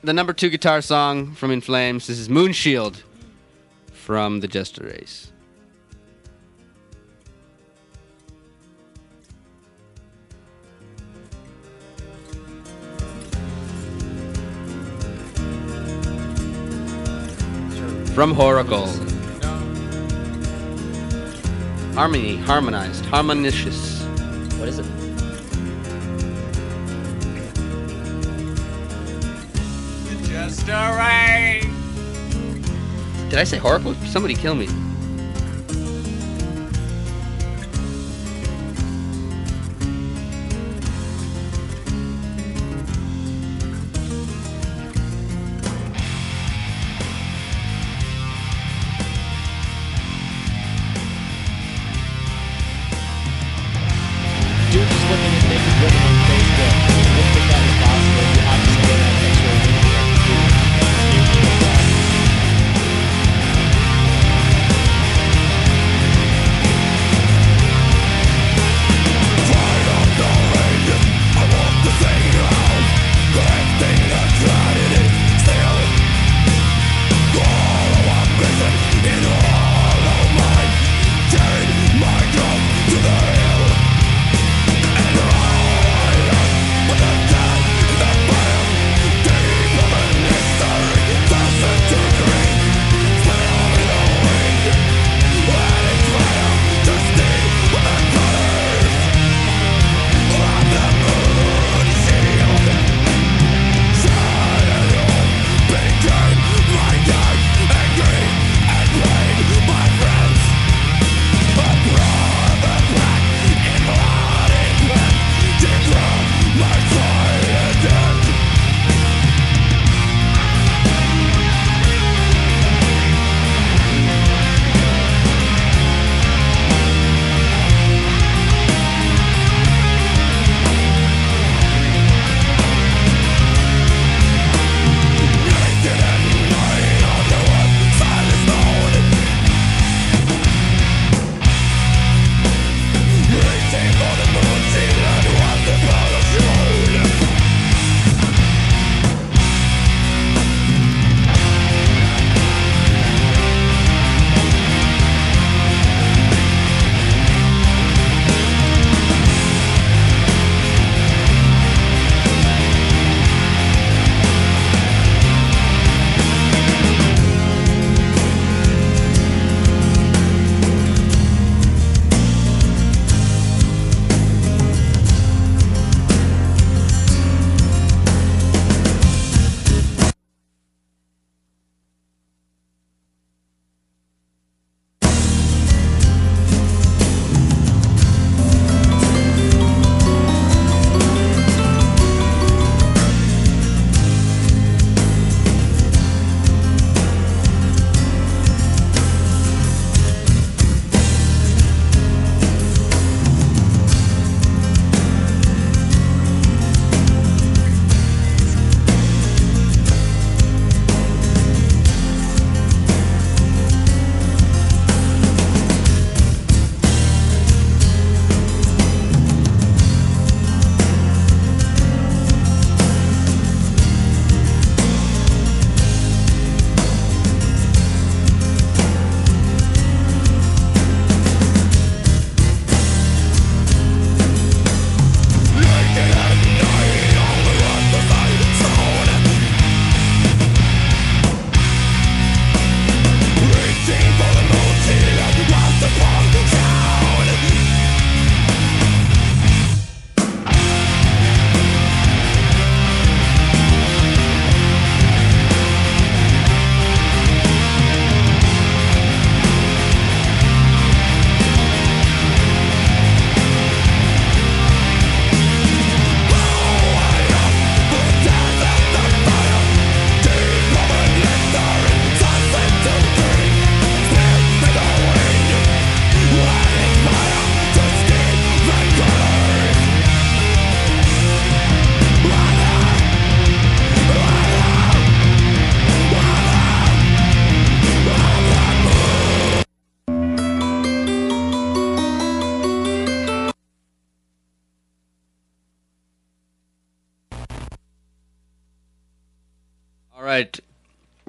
[0.02, 2.08] The number two guitar song from In Flames.
[2.08, 3.02] This is Moonshield
[3.92, 5.28] from the Jester Race.
[18.12, 18.88] From Horacle.
[21.94, 24.02] Harmony, harmonized, harmonicious.
[24.58, 25.01] What is it?
[33.28, 33.94] Did I say horrible?
[34.06, 34.68] Somebody kill me.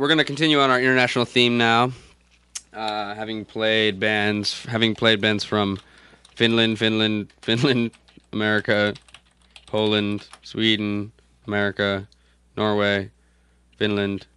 [0.03, 1.89] We're gonna continue on our international theme now.
[2.73, 5.80] Uh, having played bands, having played bands from
[6.35, 7.89] Finland, Finland, Finland,
[8.34, 8.93] America,
[9.65, 11.13] Poland, Sweden,
[11.47, 12.05] America,
[12.57, 13.11] Norway,
[13.77, 14.27] Finland,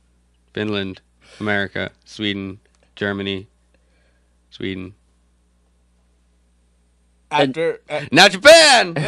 [0.55, 1.01] Finland,
[1.41, 2.61] America, Sweden,
[2.95, 3.49] Germany,
[4.51, 4.95] Sweden.
[7.31, 7.81] After.
[7.89, 8.89] Uh, Now Japan!
[8.97, 9.03] yay!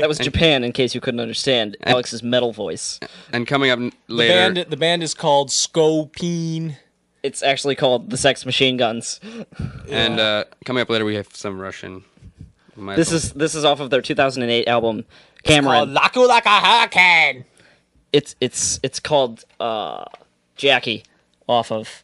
[0.00, 2.98] That was Japan, in case you couldn't understand Alex's metal voice.
[3.32, 4.70] And coming up n- the later, band.
[4.70, 6.76] The band is called Skopine.
[7.22, 9.20] It's actually called the Sex Machine Guns.
[9.88, 12.04] and uh, coming up later, we have some Russian.
[12.76, 13.22] My This fault.
[13.24, 15.04] is this is off of their 2008 album Called
[15.44, 15.94] Cameron.
[15.94, 17.44] Laku like a hurricane.
[18.12, 20.04] It's it's it's called uh,
[20.56, 21.04] Jackie,
[21.46, 22.02] off of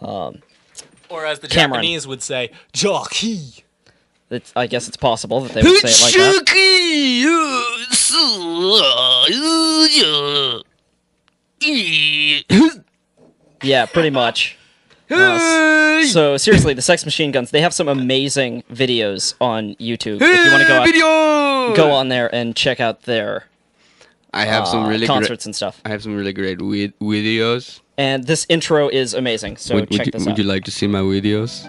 [0.00, 0.32] Or
[1.26, 1.80] as the Cameron.
[1.82, 3.64] Japanese would say, Jockey.
[4.32, 6.46] It's, I guess it's possible that they would say it like
[12.54, 12.84] that.
[13.62, 14.58] Yeah, pretty much.
[15.08, 20.20] Uh, so seriously, the Sex Machine Guns, they have some amazing videos on YouTube.
[20.20, 21.76] If you want to go out, Video!
[21.76, 23.44] go on there and check out their
[24.34, 25.46] I have some uh, really concerts great.
[25.46, 25.80] and stuff.
[25.84, 27.80] I have some really great vid- videos.
[27.98, 29.58] And this intro is amazing.
[29.58, 31.68] So would, would you, this would you like to see my videos?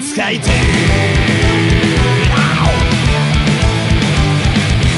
[0.00, 0.44] 使い手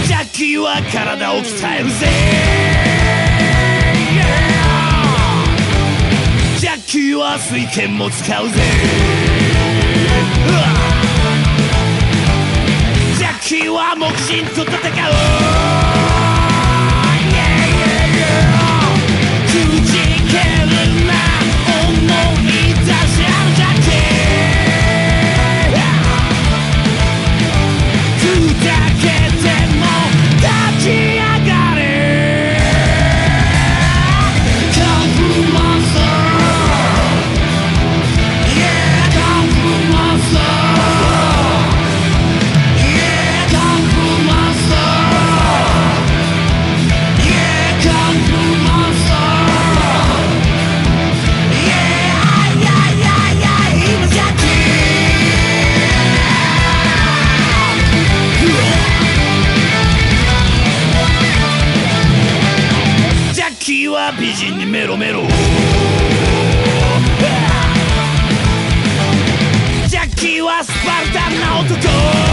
[0.07, 1.93] ジャッキーは体を鍛えるぜ
[6.59, 8.55] ジャッキーは水剣も使うぜ
[13.19, 15.92] ジャッキーは木人と戦う
[64.03, 65.21] は美人にメロメロ。
[69.87, 72.32] ジャッキーはスパルタンな男。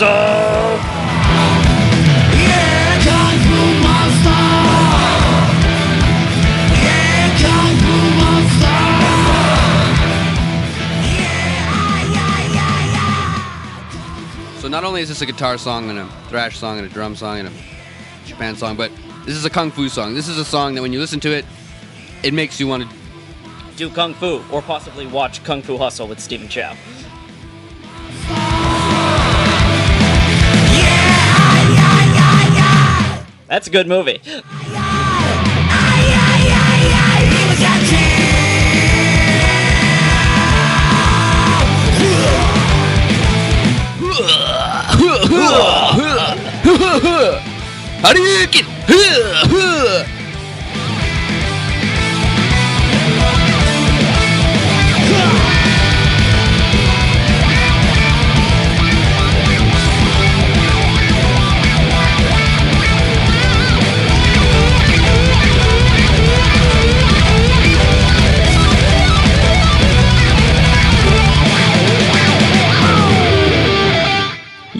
[0.00, 0.80] Monster!
[8.16, 8.70] Monster!
[14.60, 17.14] So not only is this a guitar song and a thrash song and a drum
[17.14, 17.52] song and a
[18.26, 18.90] Japan song, but
[19.26, 20.14] this is a kung fu song.
[20.14, 21.44] This is a song that when you listen to it,
[22.22, 22.96] it makes you want to
[23.76, 26.74] do kung fu or possibly watch Kung Fu Hustle with Stephen Chow.
[33.50, 34.20] That's a good movie.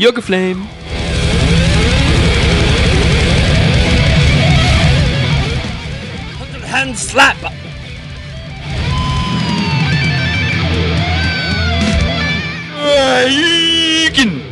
[0.00, 0.62] Yoga Flame.
[6.64, 7.36] Hand slap!
[12.80, 14.49] Hadouken!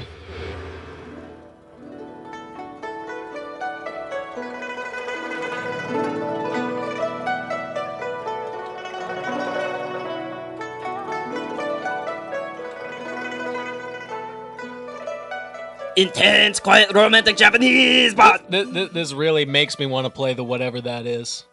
[15.99, 20.45] Intense, quiet, romantic Japanese but Th- th- this really makes me want to play the
[20.45, 21.45] whatever that is.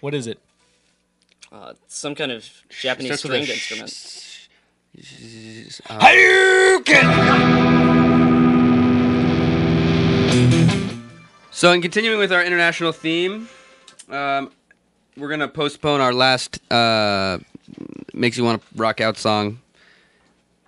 [0.00, 0.40] What is it?
[1.52, 4.48] Uh, some kind of Japanese Starts with a stringed sh- instrument.
[11.52, 13.48] So, in continuing with our international theme,
[14.08, 14.50] um,
[15.16, 17.38] we're gonna postpone our last uh,
[18.14, 19.60] "Makes You Want to Rock Out" song,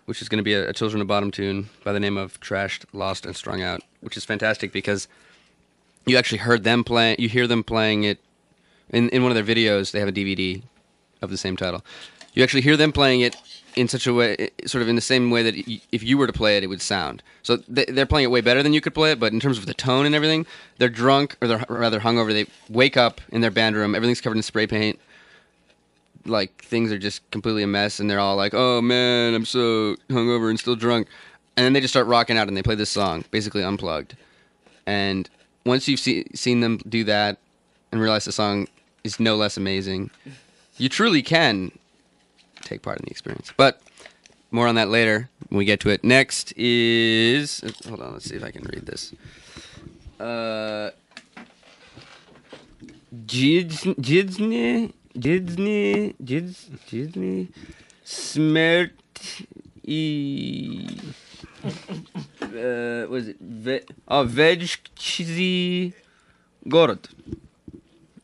[0.06, 2.84] which is gonna be a, a Children of Bodom tune by the name of "Trashed,
[2.92, 5.08] Lost, and Strung Out," which is fantastic because
[6.06, 7.16] you actually heard them play.
[7.18, 8.18] You hear them playing it
[8.90, 9.92] in in one of their videos.
[9.92, 10.62] They have a DVD
[11.20, 11.84] of the same title.
[12.34, 13.36] You actually hear them playing it
[13.76, 15.54] in such a way, sort of in the same way that
[15.92, 17.22] if you were to play it, it would sound.
[17.42, 19.20] So they- they're playing it way better than you could play it.
[19.20, 20.46] But in terms of the tone and everything,
[20.78, 22.32] they're drunk or they're rather hungover.
[22.32, 24.98] They wake up in their band room, everything's covered in spray paint.
[26.24, 29.96] Like things are just completely a mess, and they're all like, "Oh man, I'm so
[30.08, 31.08] hungover and still drunk,"
[31.56, 34.16] and then they just start rocking out and they play this song, basically unplugged.
[34.86, 35.28] And
[35.64, 37.38] once you've see, seen them do that
[37.90, 38.68] and realize the song
[39.04, 40.10] is no less amazing,
[40.78, 41.72] you truly can
[42.62, 43.52] take part in the experience.
[43.56, 43.80] But
[44.50, 46.04] more on that later when we get to it.
[46.04, 49.12] Next is hold on, let's see if I can read this.
[50.20, 50.90] Uh,
[53.26, 53.94] Jids-
[55.18, 57.48] Jidsny, Jidsny, Jids,
[58.04, 58.90] Smert,
[59.84, 60.86] e,
[62.42, 65.92] uh, was it ve- oh Vegchzi
[66.68, 67.04] Gorod.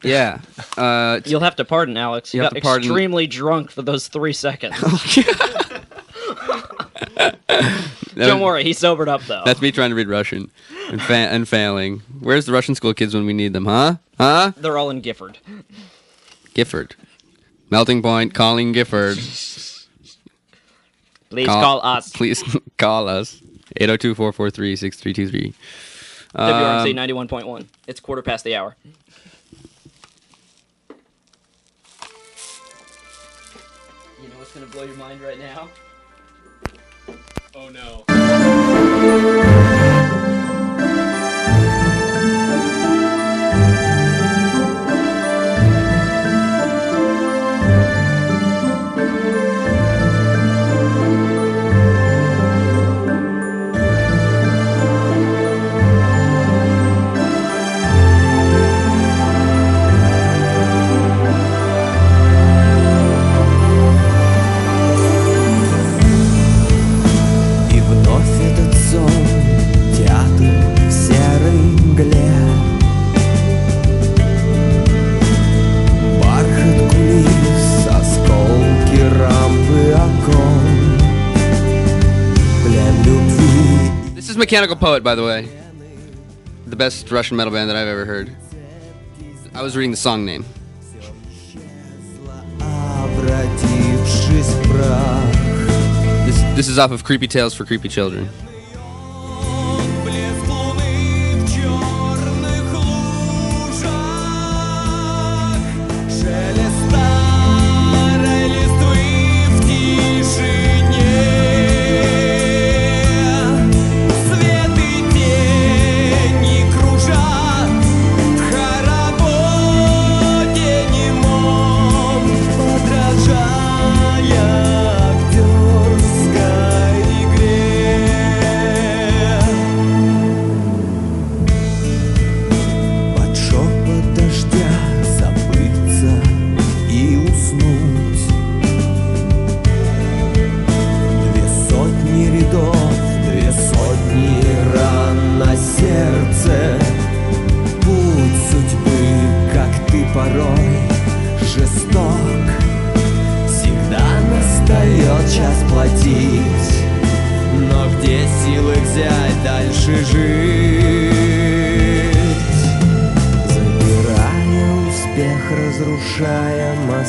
[0.03, 0.39] Yeah.
[0.77, 2.33] Uh, You'll have to pardon Alex.
[2.33, 4.77] You You have got to pardon- extremely drunk for those three seconds.
[8.15, 9.43] Don't worry, he sobered up though.
[9.45, 10.51] That's me trying to read Russian
[10.91, 12.01] and, fa- and failing.
[12.21, 13.97] Where's the Russian school kids when we need them, huh?
[14.19, 14.53] Huh?
[14.57, 15.39] They're all in Gifford.
[16.59, 16.97] Gifford.
[17.71, 19.17] Melting Point, calling Gifford.
[21.31, 22.11] Please Call- call us.
[22.11, 22.43] Please
[22.79, 23.41] call us.
[23.77, 25.55] 802 443 6323.
[26.35, 27.69] WRMC Um, ninety one point one.
[27.87, 28.75] It's quarter past the hour.
[34.21, 35.69] You know what's gonna blow your mind right now?
[37.55, 38.05] Oh no.
[84.39, 85.49] Mechanical Poet, by the way.
[86.67, 88.35] The best Russian metal band that I've ever heard.
[89.55, 90.45] I was reading the song name.
[96.25, 98.29] This, this is off of Creepy Tales for Creepy Children.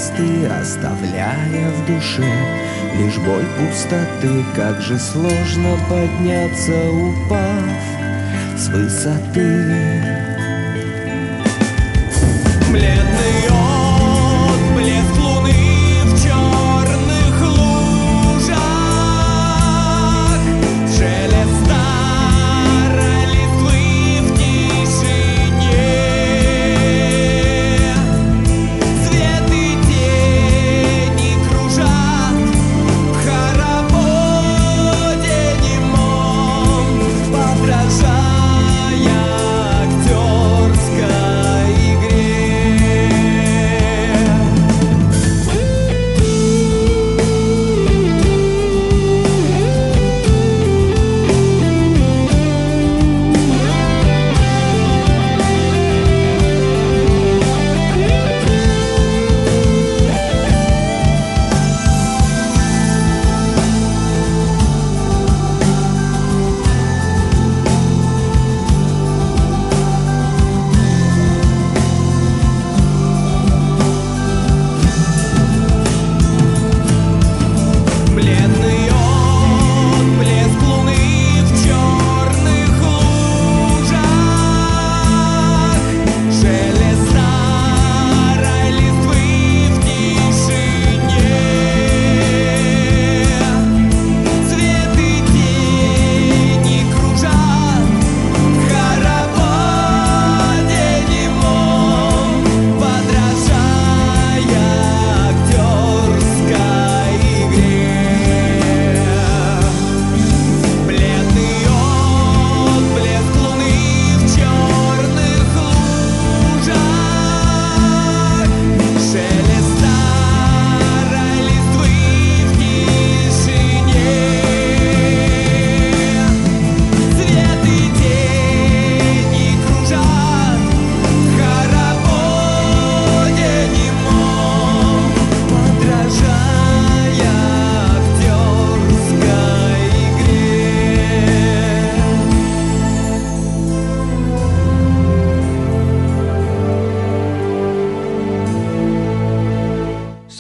[0.10, 2.24] Мосты, оставляя в душе
[2.98, 4.44] лишь боль пустоты.
[4.56, 7.64] Как же сложно подняться, упав
[8.58, 10.04] с высоты.
[12.72, 13.19] Бледный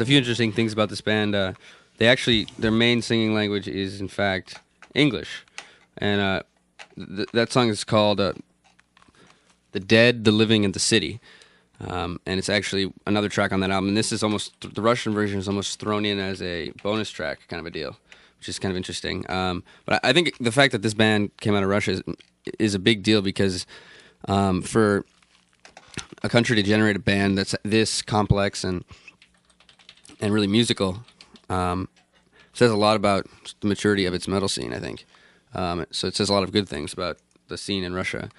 [0.09, 1.35] few interesting things about this band.
[1.35, 1.53] Uh,
[1.97, 4.57] they actually their main singing language is in fact
[4.95, 5.45] English,
[5.99, 6.41] and uh,
[6.95, 8.33] th- that song is called uh,
[9.71, 11.19] "The Dead, the Living, and the City,"
[11.79, 13.89] um, and it's actually another track on that album.
[13.89, 17.41] And this is almost the Russian version is almost thrown in as a bonus track,
[17.47, 17.95] kind of a deal,
[18.39, 19.29] which is kind of interesting.
[19.29, 22.01] Um, but I I think the fact that this band came out of Russia is,
[22.57, 23.67] is a big deal because
[24.27, 25.05] um, for
[26.23, 28.83] a country to generate a band that's this complex and
[30.19, 31.03] and really musical
[31.49, 31.89] um,
[32.53, 33.27] says a lot about
[33.61, 34.73] the maturity of its metal scene.
[34.73, 35.05] I think
[35.53, 36.07] um, so.
[36.07, 37.17] It says a lot of good things about
[37.47, 38.29] the scene in Russia.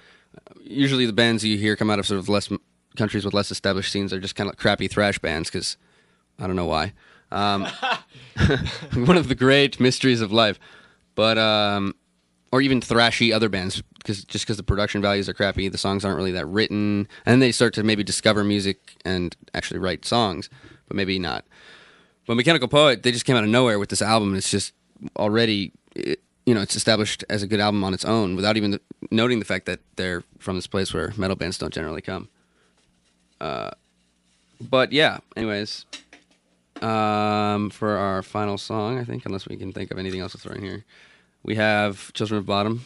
[0.63, 2.49] Usually, the bands you hear come out of sort of less
[2.95, 5.77] countries with less established scenes are just kind of crappy thrash bands because
[6.39, 6.93] I don't know why.
[7.31, 7.67] Um,
[8.93, 10.59] one of the great mysteries of life,
[11.15, 11.95] but um,
[12.51, 16.03] or even thrashy other bands because just because the production values are crappy, the songs
[16.03, 20.05] aren't really that written, and then they start to maybe discover music and actually write
[20.05, 20.49] songs,
[20.91, 21.45] but maybe not.
[22.27, 24.35] But Mechanical Poet, they just came out of nowhere with this album.
[24.35, 24.73] It's just
[25.15, 28.77] already, it, you know, it's established as a good album on its own without even
[29.09, 32.27] noting the fact that they're from this place where metal bands don't generally come.
[33.39, 33.71] Uh,
[34.59, 35.85] but yeah, anyways,
[36.81, 40.39] um, for our final song, I think, unless we can think of anything else to
[40.39, 40.83] throw in here,
[41.41, 42.81] we have Children of Bodom.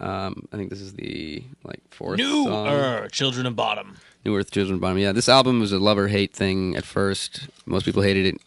[0.00, 3.08] Um, I think this is the like fourth New song.
[3.10, 3.96] Children of Bodom.
[4.26, 4.98] New Earth, Children Bodom.
[5.00, 7.48] Yeah, this album was a love or hate thing at first.
[7.64, 8.40] Most people hated it,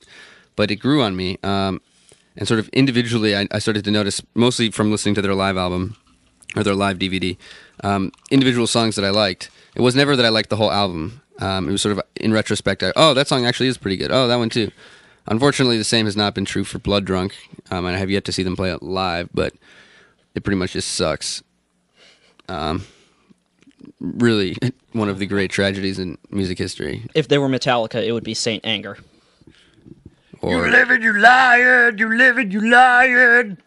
[0.55, 1.37] but it grew on me.
[1.41, 1.81] Um,
[2.35, 5.57] and sort of individually, I, I started to notice, mostly from listening to their live
[5.57, 5.95] album
[6.55, 7.37] or their live DVD,
[7.83, 9.49] um, individual songs that I liked.
[9.75, 11.21] It was never that I liked the whole album.
[11.39, 14.11] Um, it was sort of in retrospect, I, oh, that song actually is pretty good.
[14.11, 14.71] Oh, that one too.
[15.27, 17.33] Unfortunately, the same has not been true for Blooddrunk,
[17.71, 19.53] um, and I have yet to see them play it live, but
[20.35, 21.41] it pretty much just sucks.
[22.49, 22.85] Um,
[23.99, 24.55] really,
[24.93, 27.05] one of the great tragedies in music history.
[27.13, 28.97] If they were Metallica, it would be Saint Anger.
[30.41, 31.93] Or living, you liar!
[31.95, 33.57] You living, you liar!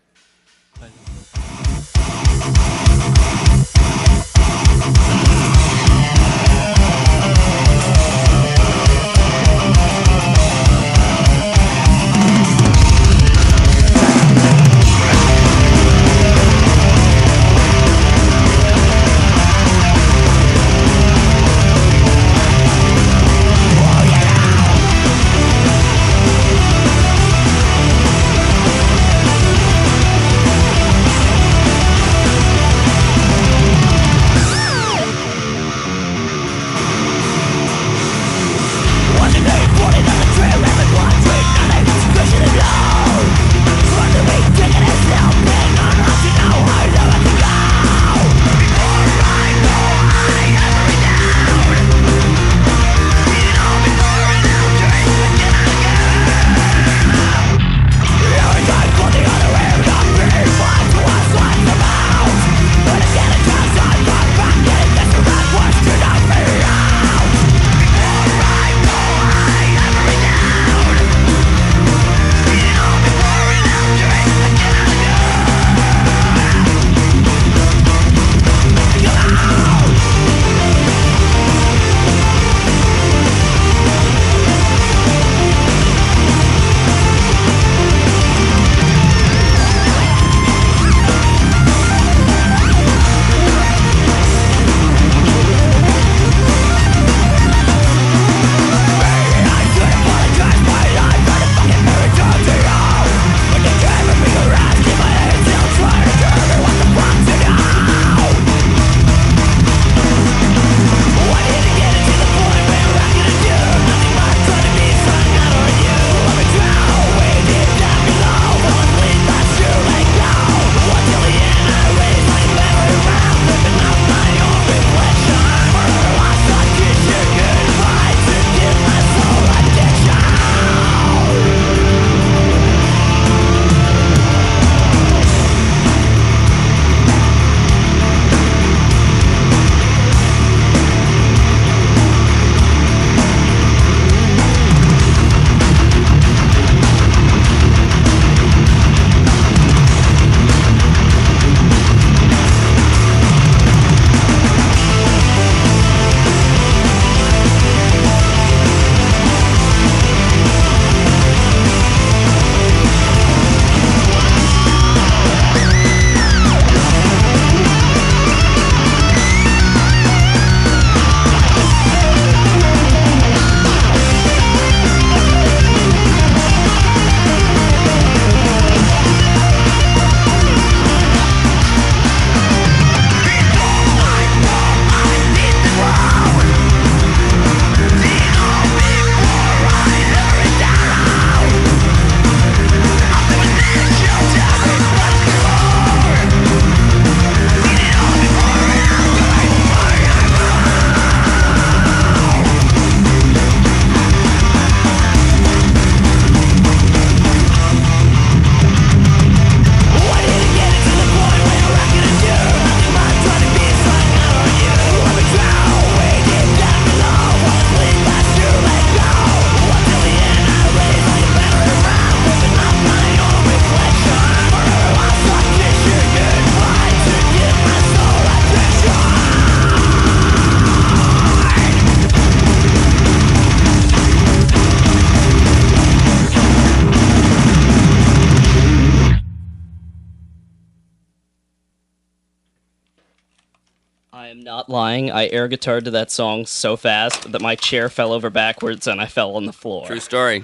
[245.23, 249.01] I air guitared to that song so fast that my chair fell over backwards and
[249.01, 249.87] I fell on the floor.
[249.87, 250.43] True story.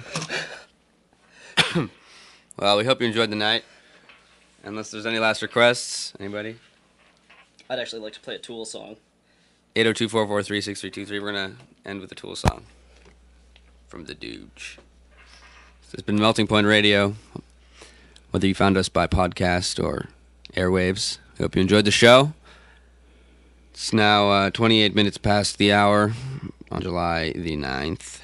[2.57, 3.65] well, we hope you enjoyed the night.
[4.63, 6.55] Unless there's any last requests, anybody?
[7.69, 8.95] I'd actually like to play a Tool song.
[9.75, 11.21] 802-443-6323.
[11.21, 12.63] We're gonna end with a Tool song
[13.89, 14.77] from the Dooge.
[15.81, 17.15] This has been Melting Point Radio.
[18.31, 20.05] Whether you found us by podcast or
[20.53, 22.31] airwaves, we hope you enjoyed the show.
[23.81, 26.11] It's now uh, 28 minutes past the hour
[26.69, 28.19] on July the 9th,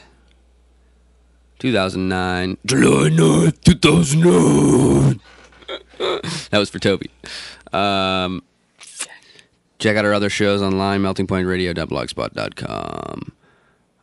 [1.60, 2.58] 2009.
[2.66, 5.22] July 9th, 2009.
[6.50, 7.10] that was for Toby.
[7.72, 8.44] Um,
[9.80, 13.32] check out our other shows online, meltingpointradio.blogspot.com.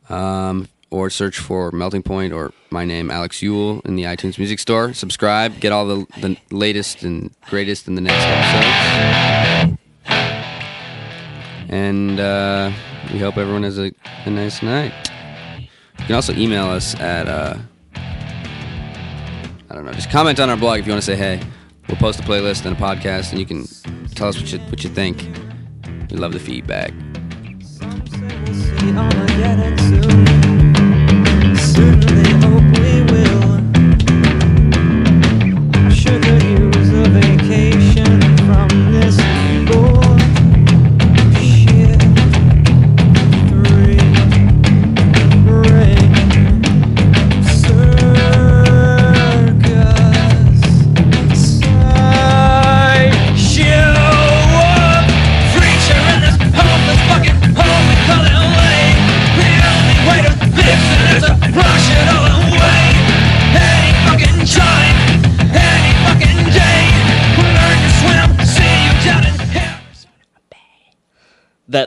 [0.09, 4.59] Um, or search for Melting Point or my name, Alex Yule, in the iTunes Music
[4.59, 4.95] Store.
[4.95, 9.42] Subscribe, get all the, the latest and greatest in the next episode.
[11.73, 12.71] And uh,
[13.11, 13.91] we hope everyone has a,
[14.27, 14.93] a nice night.
[15.99, 17.57] You can also email us at, uh,
[17.95, 21.41] I don't know, just comment on our blog if you want to say hey.
[21.89, 23.67] We'll post a playlist and a podcast, and you can
[24.15, 25.27] tell us what you, what you think.
[26.11, 26.93] We love the feedback.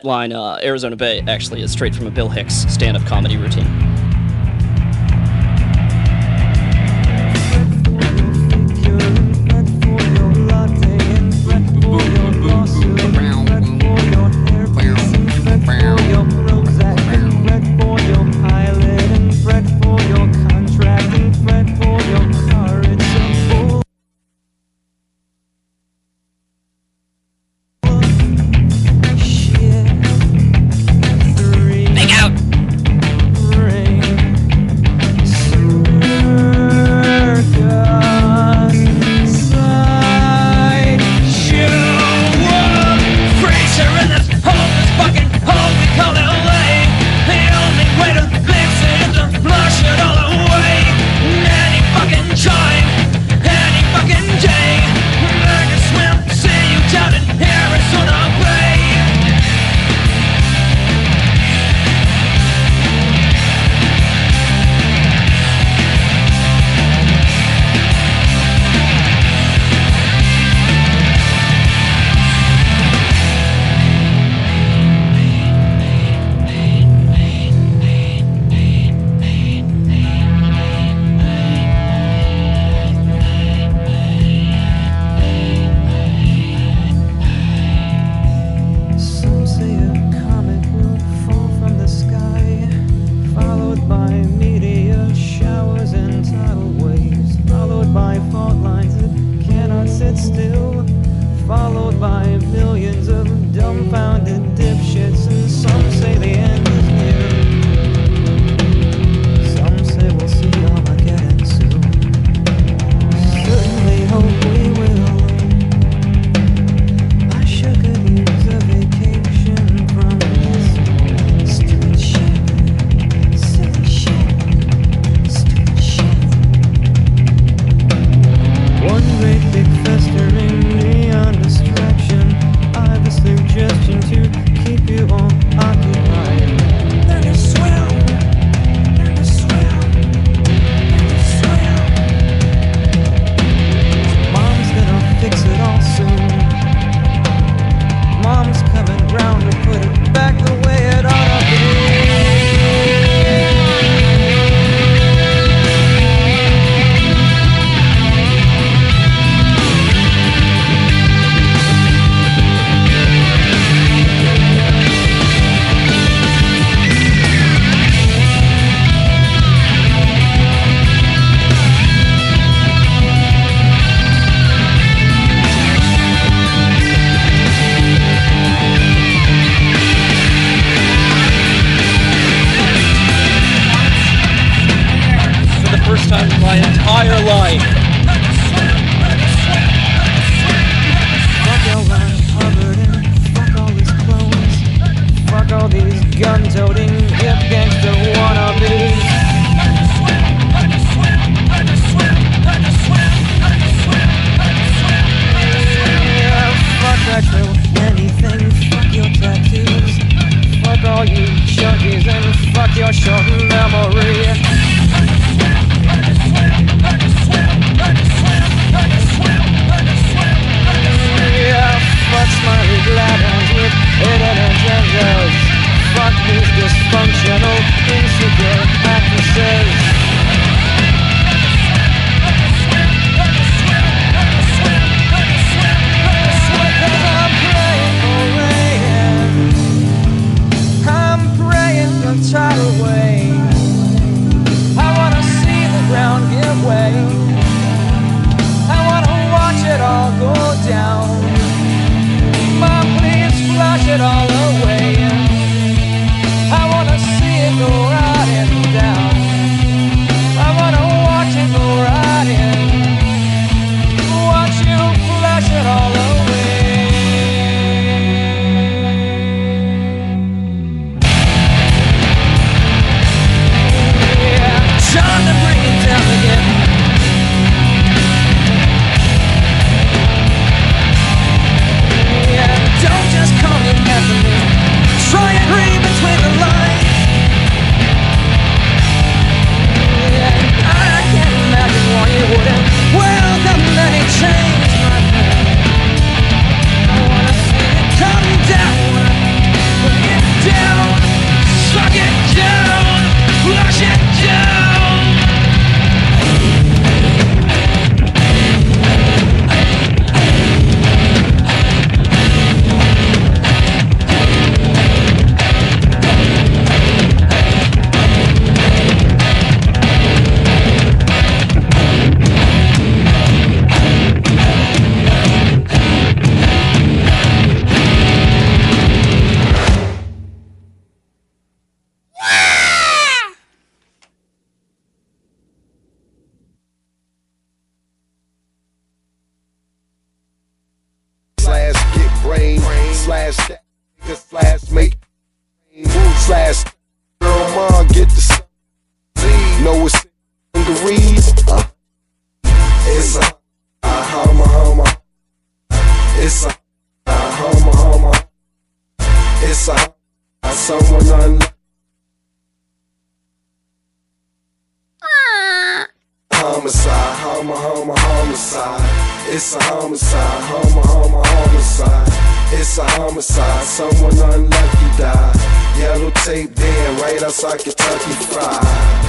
[0.05, 3.94] Line, uh, Arizona Bay, actually is straight from a Bill Hicks stand up comedy routine.